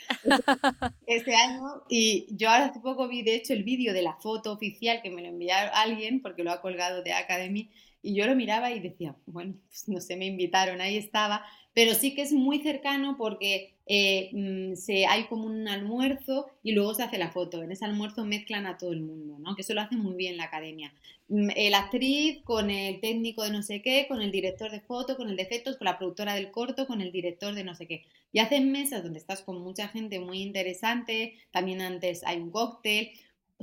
ese 1.05 1.35
año. 1.35 1.83
Y 1.89 2.27
yo 2.29 2.49
ahora 2.49 2.67
hace 2.67 2.79
poco 2.79 3.09
vi, 3.09 3.23
de 3.23 3.35
hecho, 3.35 3.51
el 3.51 3.63
vídeo 3.65 3.93
de 3.93 4.01
la 4.01 4.13
foto 4.13 4.53
oficial 4.53 5.01
que 5.01 5.09
me 5.09 5.21
lo 5.21 5.27
envió 5.27 5.53
alguien, 5.73 6.21
porque 6.21 6.45
lo 6.45 6.51
ha 6.51 6.61
colgado 6.61 7.03
de 7.03 7.11
Academy, 7.11 7.71
y 8.01 8.15
yo 8.15 8.25
lo 8.25 8.35
miraba 8.35 8.71
y 8.71 8.79
decía, 8.79 9.15
bueno, 9.25 9.55
pues 9.67 9.87
no 9.87 9.99
sé, 9.99 10.17
me 10.17 10.25
invitaron, 10.27 10.81
ahí 10.81 10.97
estaba, 10.97 11.45
pero 11.73 11.93
sí 11.93 12.13
que 12.13 12.21
es 12.21 12.31
muy 12.31 12.59
cercano 12.59 13.15
porque 13.17 13.73
eh, 13.85 14.29
mm, 14.33 14.75
se, 14.75 15.05
hay 15.05 15.25
como 15.25 15.45
un 15.45 15.67
almuerzo 15.67 16.47
y 16.63 16.71
luego 16.73 16.93
se 16.93 17.03
hace 17.03 17.17
la 17.17 17.31
foto. 17.31 17.63
En 17.63 17.71
ese 17.71 17.85
almuerzo 17.85 18.25
mezclan 18.25 18.65
a 18.65 18.77
todo 18.77 18.91
el 18.93 19.01
mundo, 19.01 19.37
¿no? 19.39 19.55
Que 19.55 19.61
eso 19.61 19.73
lo 19.73 19.81
hace 19.81 19.95
muy 19.95 20.15
bien 20.15 20.37
la 20.37 20.45
academia. 20.45 20.93
Mm, 21.27 21.49
el 21.55 21.73
actriz 21.73 22.41
con 22.43 22.69
el 22.69 22.99
técnico 23.01 23.43
de 23.43 23.51
no 23.51 23.63
sé 23.63 23.81
qué, 23.81 24.05
con 24.07 24.21
el 24.21 24.31
director 24.31 24.71
de 24.71 24.81
foto, 24.81 25.17
con 25.17 25.29
el 25.29 25.35
de 25.35 25.43
efectos, 25.43 25.77
con 25.77 25.85
la 25.85 25.97
productora 25.97 26.35
del 26.35 26.51
corto, 26.51 26.87
con 26.87 27.01
el 27.01 27.11
director 27.11 27.53
de 27.55 27.63
no 27.63 27.75
sé 27.75 27.87
qué. 27.87 28.03
Y 28.31 28.39
hacen 28.39 28.71
mesas 28.71 29.03
donde 29.03 29.19
estás 29.19 29.41
con 29.41 29.61
mucha 29.61 29.87
gente 29.87 30.19
muy 30.19 30.41
interesante, 30.41 31.35
también 31.51 31.81
antes 31.81 32.23
hay 32.25 32.39
un 32.39 32.51
cóctel. 32.51 33.11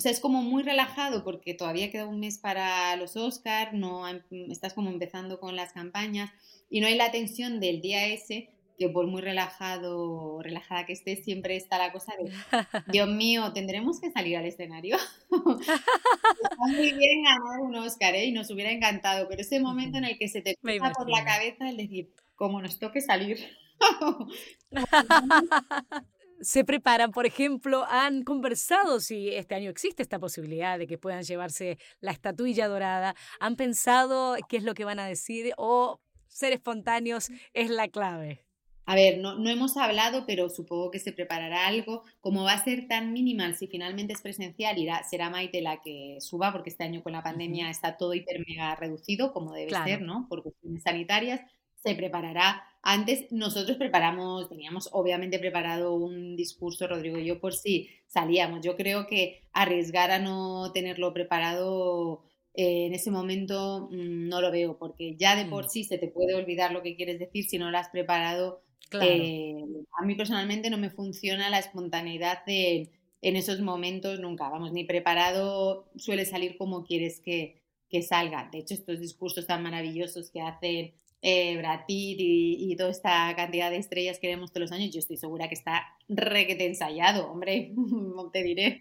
O 0.00 0.02
sea, 0.02 0.12
es 0.12 0.20
como 0.20 0.40
muy 0.40 0.62
relajado 0.62 1.24
porque 1.24 1.52
todavía 1.52 1.90
queda 1.90 2.06
un 2.06 2.20
mes 2.20 2.38
para 2.38 2.96
los 2.96 3.18
Oscars, 3.18 3.74
no 3.74 4.04
estás 4.48 4.72
como 4.72 4.88
empezando 4.88 5.38
con 5.38 5.56
las 5.56 5.74
campañas 5.74 6.30
y 6.70 6.80
no 6.80 6.86
hay 6.86 6.94
la 6.94 7.10
tensión 7.10 7.60
del 7.60 7.82
día 7.82 8.06
ese, 8.06 8.48
que 8.78 8.88
por 8.88 9.06
muy 9.08 9.20
relajado 9.20 10.00
o 10.00 10.42
relajada 10.42 10.86
que 10.86 10.94
estés, 10.94 11.22
siempre 11.22 11.54
está 11.54 11.76
la 11.76 11.92
cosa 11.92 12.14
de, 12.16 12.30
Dios 12.90 13.10
mío, 13.10 13.52
¿tendremos 13.52 14.00
que 14.00 14.10
salir 14.10 14.38
al 14.38 14.46
escenario? 14.46 14.96
está 15.30 16.66
muy 16.66 16.92
bien 16.92 17.22
ganar 17.22 17.60
un 17.60 17.76
Oscar, 17.76 18.14
¿eh? 18.14 18.24
Y 18.24 18.32
nos 18.32 18.50
hubiera 18.50 18.70
encantado, 18.70 19.28
pero 19.28 19.42
ese 19.42 19.60
momento 19.60 19.98
en 19.98 20.06
el 20.06 20.16
que 20.16 20.28
se 20.28 20.40
te 20.40 20.56
pasa 20.62 20.94
por 20.94 21.10
la 21.10 21.26
cabeza 21.26 21.68
el 21.68 21.76
decir, 21.76 22.14
como 22.36 22.62
nos 22.62 22.78
toque 22.78 23.02
salir. 23.02 23.36
se 26.40 26.64
preparan, 26.64 27.12
por 27.12 27.26
ejemplo, 27.26 27.84
han 27.88 28.22
conversado 28.22 29.00
si 29.00 29.28
este 29.28 29.54
año 29.54 29.70
existe 29.70 30.02
esta 30.02 30.18
posibilidad 30.18 30.78
de 30.78 30.86
que 30.86 30.98
puedan 30.98 31.22
llevarse 31.22 31.78
la 32.00 32.12
estatuilla 32.12 32.68
dorada, 32.68 33.14
han 33.38 33.56
pensado 33.56 34.36
qué 34.48 34.56
es 34.56 34.64
lo 34.64 34.74
que 34.74 34.84
van 34.84 34.98
a 34.98 35.06
decir 35.06 35.52
o 35.56 36.00
ser 36.26 36.52
espontáneos 36.52 37.30
es 37.52 37.70
la 37.70 37.88
clave. 37.88 38.44
A 38.86 38.96
ver, 38.96 39.18
no, 39.18 39.38
no 39.38 39.50
hemos 39.50 39.76
hablado, 39.76 40.24
pero 40.26 40.48
supongo 40.48 40.90
que 40.90 40.98
se 40.98 41.12
preparará 41.12 41.68
algo. 41.68 42.02
Como 42.20 42.42
va 42.42 42.54
a 42.54 42.64
ser 42.64 42.88
tan 42.88 43.12
minimal, 43.12 43.54
si 43.54 43.68
finalmente 43.68 44.14
es 44.14 44.20
presencial, 44.20 44.78
irá, 44.78 45.04
será 45.04 45.30
Maite 45.30 45.60
la 45.60 45.80
que 45.80 46.16
suba, 46.18 46.50
porque 46.50 46.70
este 46.70 46.82
año 46.82 47.02
con 47.02 47.12
la 47.12 47.22
pandemia 47.22 47.70
está 47.70 47.96
todo 47.96 48.14
hiper 48.14 48.44
mega 48.48 48.74
reducido, 48.74 49.32
como 49.32 49.52
debe 49.52 49.70
ser, 49.84 50.02
¿no? 50.02 50.26
Por 50.28 50.42
cuestiones 50.42 50.82
sanitarias. 50.82 51.40
Se 51.76 51.94
preparará 51.94 52.64
antes 52.82 53.30
nosotros 53.30 53.76
preparamos, 53.76 54.48
teníamos 54.48 54.88
obviamente 54.92 55.38
preparado 55.38 55.94
un 55.94 56.36
discurso, 56.36 56.86
Rodrigo 56.86 57.18
y 57.18 57.26
yo, 57.26 57.40
por 57.40 57.54
si 57.54 57.90
salíamos. 58.06 58.60
Yo 58.62 58.76
creo 58.76 59.06
que 59.06 59.42
arriesgar 59.52 60.10
a 60.10 60.18
no 60.18 60.72
tenerlo 60.72 61.12
preparado 61.12 62.22
eh, 62.54 62.86
en 62.86 62.94
ese 62.94 63.10
momento 63.10 63.88
mm, 63.90 64.28
no 64.28 64.40
lo 64.40 64.50
veo, 64.50 64.78
porque 64.78 65.16
ya 65.16 65.36
de 65.36 65.44
por 65.44 65.66
mm. 65.66 65.68
sí 65.68 65.84
se 65.84 65.98
te 65.98 66.08
puede 66.08 66.34
olvidar 66.34 66.72
lo 66.72 66.82
que 66.82 66.96
quieres 66.96 67.18
decir 67.18 67.44
si 67.44 67.58
no 67.58 67.70
lo 67.70 67.78
has 67.78 67.88
preparado. 67.90 68.62
Eh, 69.00 69.62
a 70.00 70.04
mí 70.04 70.16
personalmente 70.16 70.68
no 70.68 70.76
me 70.76 70.90
funciona 70.90 71.48
la 71.48 71.60
espontaneidad 71.60 72.44
de, 72.44 72.90
en 73.22 73.36
esos 73.36 73.60
momentos 73.60 74.18
nunca, 74.18 74.48
vamos, 74.48 74.72
ni 74.72 74.84
preparado 74.84 75.88
suele 75.96 76.24
salir 76.24 76.56
como 76.56 76.82
quieres 76.84 77.20
que, 77.20 77.62
que 77.88 78.02
salga. 78.02 78.48
De 78.50 78.58
hecho, 78.58 78.74
estos 78.74 78.98
discursos 78.98 79.46
tan 79.46 79.62
maravillosos 79.62 80.30
que 80.30 80.40
hacen 80.40 80.94
eh, 81.22 81.62
Pitt 81.86 82.18
y, 82.20 82.76
toda 82.76 82.90
esta 82.90 83.34
cantidad 83.36 83.70
de 83.70 83.76
estrellas 83.76 84.18
que 84.18 84.28
vemos 84.28 84.52
todos 84.52 84.62
los 84.62 84.72
años, 84.72 84.92
yo 84.92 84.98
estoy 84.98 85.16
segura 85.16 85.48
que 85.48 85.54
está 85.54 85.86
requete 86.08 86.66
ensayado, 86.66 87.30
hombre, 87.30 87.72
te 88.32 88.42
diré. 88.42 88.80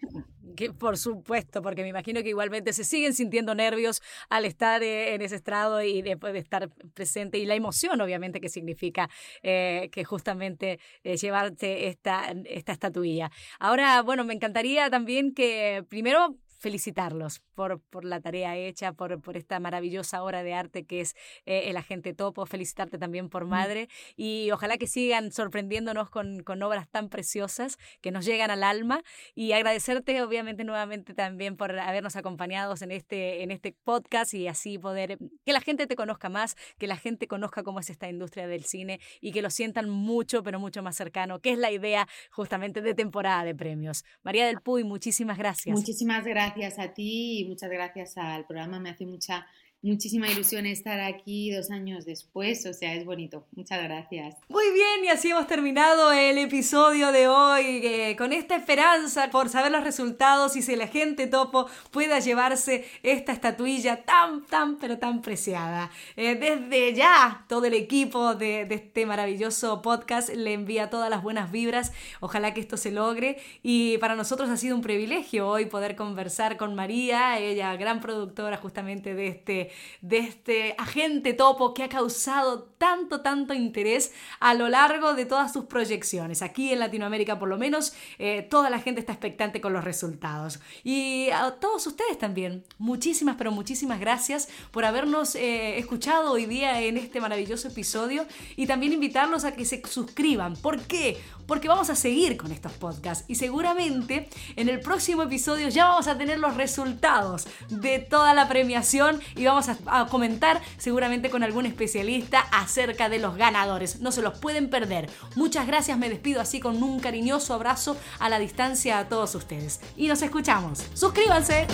Que, 0.56 0.72
por 0.72 0.98
supuesto, 0.98 1.62
porque 1.62 1.82
me 1.82 1.88
imagino 1.88 2.22
que 2.22 2.30
igualmente 2.30 2.72
se 2.72 2.84
siguen 2.84 3.14
sintiendo 3.14 3.54
nervios 3.54 4.02
al 4.28 4.44
estar 4.44 4.82
eh, 4.82 5.14
en 5.14 5.22
ese 5.22 5.36
estrado 5.36 5.82
y 5.82 6.02
después 6.02 6.32
de 6.32 6.38
estar 6.40 6.70
presente 6.94 7.38
y 7.38 7.46
la 7.46 7.54
emoción 7.54 8.00
obviamente 8.00 8.40
que 8.40 8.48
significa 8.48 9.08
eh, 9.42 9.90
que 9.92 10.04
justamente 10.04 10.80
eh, 11.04 11.16
llevarte 11.16 11.88
esta, 11.88 12.34
esta 12.46 12.72
estatuilla. 12.72 13.30
Ahora, 13.58 14.02
bueno, 14.02 14.24
me 14.24 14.34
encantaría 14.34 14.90
también 14.90 15.34
que 15.34 15.84
primero 15.88 16.36
felicitarlos 16.60 17.42
por, 17.60 17.78
por 17.78 18.06
la 18.06 18.22
tarea 18.22 18.56
hecha, 18.56 18.94
por, 18.94 19.20
por, 19.20 19.36
esta 19.36 19.60
maravillosa 19.60 20.22
obra 20.22 20.42
de 20.42 20.54
arte 20.54 20.86
que 20.86 21.02
es 21.02 21.14
eh, 21.44 21.64
El 21.66 21.76
Agente 21.76 22.14
Topo, 22.14 22.46
felicitarte 22.46 22.96
también 22.96 23.28
por 23.28 23.44
Madre 23.44 23.90
y 24.16 24.50
ojalá 24.50 24.78
que 24.78 24.86
sigan 24.86 25.30
sorprendiéndonos 25.30 26.08
con, 26.08 26.42
con, 26.42 26.62
obras 26.62 26.88
tan 26.88 27.10
preciosas 27.10 27.76
que 28.00 28.12
nos 28.12 28.24
llegan 28.24 28.50
al 28.50 28.62
alma 28.62 29.02
y 29.34 29.52
agradecerte 29.52 30.22
obviamente 30.22 30.64
nuevamente 30.64 31.12
también 31.12 31.58
por 31.58 31.78
habernos 31.78 32.16
acompañado 32.16 32.74
en 32.80 32.92
este, 32.92 33.42
en 33.42 33.50
este 33.50 33.76
podcast 33.84 34.32
y 34.32 34.48
así 34.48 34.78
poder 34.78 35.18
que 35.44 35.52
la 35.52 35.60
gente 35.60 35.86
te 35.86 35.96
conozca 35.96 36.30
más, 36.30 36.56
que 36.78 36.86
la 36.86 36.96
gente 36.96 37.26
conozca 37.26 37.62
cómo 37.62 37.80
es 37.80 37.90
esta 37.90 38.08
industria 38.08 38.46
del 38.46 38.64
cine 38.64 39.00
y 39.20 39.32
que 39.32 39.42
lo 39.42 39.50
sientan 39.50 39.90
mucho, 39.90 40.42
pero 40.42 40.58
mucho 40.58 40.82
más 40.82 40.96
cercano, 40.96 41.40
que 41.40 41.52
es 41.52 41.58
la 41.58 41.70
idea 41.70 42.08
justamente 42.30 42.80
de 42.80 42.94
temporada 42.94 43.44
de 43.44 43.54
premios. 43.54 44.02
María 44.22 44.46
del 44.46 44.62
Puy, 44.62 44.82
muchísimas 44.82 45.36
gracias. 45.36 45.76
Muchísimas 45.76 46.24
gracias 46.24 46.78
a 46.78 46.94
ti 46.94 47.40
y 47.40 47.49
muchas 47.50 47.68
gracias 47.68 48.16
al 48.16 48.46
programa. 48.46 48.78
Me 48.78 48.90
hace 48.90 49.04
mucha 49.04 49.46
muchísima 49.82 50.28
ilusión 50.28 50.66
estar 50.66 51.00
aquí 51.00 51.50
dos 51.52 51.70
años 51.70 52.04
después, 52.04 52.66
o 52.66 52.72
sea, 52.72 52.94
es 52.94 53.04
bonito. 53.04 53.46
Muchas 53.52 53.82
gracias. 53.82 54.36
Muy 54.48 54.70
bien, 54.72 55.04
y 55.04 55.08
así 55.08 55.30
hemos 55.30 55.46
terminado 55.46 56.12
el 56.12 56.36
episodio 56.38 57.12
de 57.12 57.28
hoy, 57.28 57.80
eh, 57.82 58.14
con 58.18 58.32
esta 58.32 58.56
esperanza 58.56 59.30
por 59.30 59.48
saber 59.48 59.72
los 59.72 59.82
resultados 59.82 60.56
y 60.56 60.62
si 60.62 60.76
la 60.76 60.86
gente 60.86 61.26
topo 61.26 61.66
pueda 61.90 62.18
llevarse 62.18 62.84
esta 63.02 63.32
estatuilla 63.32 64.04
tan, 64.04 64.44
tan, 64.46 64.78
pero 64.78 64.98
tan 64.98 65.22
preciada. 65.22 65.90
Eh, 66.16 66.34
desde 66.34 66.94
ya, 66.94 67.44
todo 67.48 67.64
el 67.64 67.74
equipo 67.74 68.34
de, 68.34 68.66
de 68.66 68.74
este 68.74 69.06
maravilloso 69.06 69.80
podcast 69.80 70.28
le 70.28 70.52
envía 70.52 70.90
todas 70.90 71.08
las 71.08 71.22
buenas 71.22 71.50
vibras. 71.50 71.92
Ojalá 72.20 72.52
que 72.52 72.60
esto 72.60 72.76
se 72.76 72.90
logre. 72.90 73.38
Y 73.62 73.98
para 73.98 74.14
nosotros 74.14 74.50
ha 74.50 74.56
sido 74.56 74.76
un 74.76 74.82
privilegio 74.82 75.48
hoy 75.48 75.66
poder 75.66 75.96
conversar 75.96 76.56
con 76.56 76.74
María, 76.74 77.38
ella 77.38 77.74
gran 77.76 78.00
productora 78.00 78.56
justamente 78.58 79.14
de 79.14 79.28
este 79.28 79.69
de 80.00 80.18
este 80.18 80.74
agente 80.78 81.32
topo 81.32 81.74
que 81.74 81.82
ha 81.82 81.88
causado 81.88 82.64
tanto, 82.78 83.20
tanto 83.20 83.54
interés 83.54 84.12
a 84.40 84.54
lo 84.54 84.68
largo 84.68 85.14
de 85.14 85.26
todas 85.26 85.52
sus 85.52 85.64
proyecciones. 85.66 86.42
Aquí 86.42 86.72
en 86.72 86.78
Latinoamérica 86.78 87.38
por 87.38 87.48
lo 87.48 87.58
menos 87.58 87.92
eh, 88.18 88.46
toda 88.50 88.70
la 88.70 88.80
gente 88.80 89.00
está 89.00 89.12
expectante 89.12 89.60
con 89.60 89.72
los 89.72 89.84
resultados. 89.84 90.60
Y 90.84 91.28
a 91.30 91.52
todos 91.52 91.86
ustedes 91.86 92.18
también, 92.18 92.64
muchísimas, 92.78 93.36
pero 93.36 93.50
muchísimas 93.50 94.00
gracias 94.00 94.48
por 94.70 94.84
habernos 94.84 95.34
eh, 95.34 95.78
escuchado 95.78 96.32
hoy 96.32 96.46
día 96.46 96.80
en 96.82 96.96
este 96.96 97.20
maravilloso 97.20 97.68
episodio 97.68 98.26
y 98.56 98.66
también 98.66 98.92
invitarlos 98.92 99.44
a 99.44 99.54
que 99.54 99.64
se 99.64 99.82
suscriban. 99.86 100.54
¿Por 100.56 100.80
qué? 100.82 101.18
Porque 101.50 101.66
vamos 101.66 101.90
a 101.90 101.96
seguir 101.96 102.36
con 102.36 102.52
estos 102.52 102.70
podcasts 102.74 103.24
y 103.26 103.34
seguramente 103.34 104.28
en 104.54 104.68
el 104.68 104.78
próximo 104.78 105.24
episodio 105.24 105.68
ya 105.68 105.86
vamos 105.86 106.06
a 106.06 106.16
tener 106.16 106.38
los 106.38 106.56
resultados 106.56 107.48
de 107.70 107.98
toda 107.98 108.34
la 108.34 108.46
premiación 108.48 109.18
y 109.34 109.46
vamos 109.46 109.68
a, 109.68 110.06
comentar 110.06 110.60
seguramente 110.78 111.28
con 111.28 111.42
algún 111.42 111.66
especialista 111.66 112.38
acerca 112.52 113.08
de 113.08 113.18
los 113.18 113.34
ganadores. 113.36 114.00
No 114.00 114.12
se 114.12 114.22
los 114.22 114.38
pueden 114.38 114.70
perder. 114.70 115.10
Muchas 115.34 115.66
gracias, 115.66 115.98
me 115.98 116.08
despido 116.08 116.40
así 116.40 116.60
con 116.60 116.80
un 116.84 117.00
cariñoso 117.00 117.52
abrazo 117.52 117.96
a 118.20 118.28
la 118.28 118.38
distancia 118.38 119.00
a 119.00 119.08
todos 119.08 119.34
ustedes 119.34 119.80
y 119.96 120.06
nos 120.06 120.22
escuchamos. 120.22 120.84
Suscríbanse. 120.94 121.66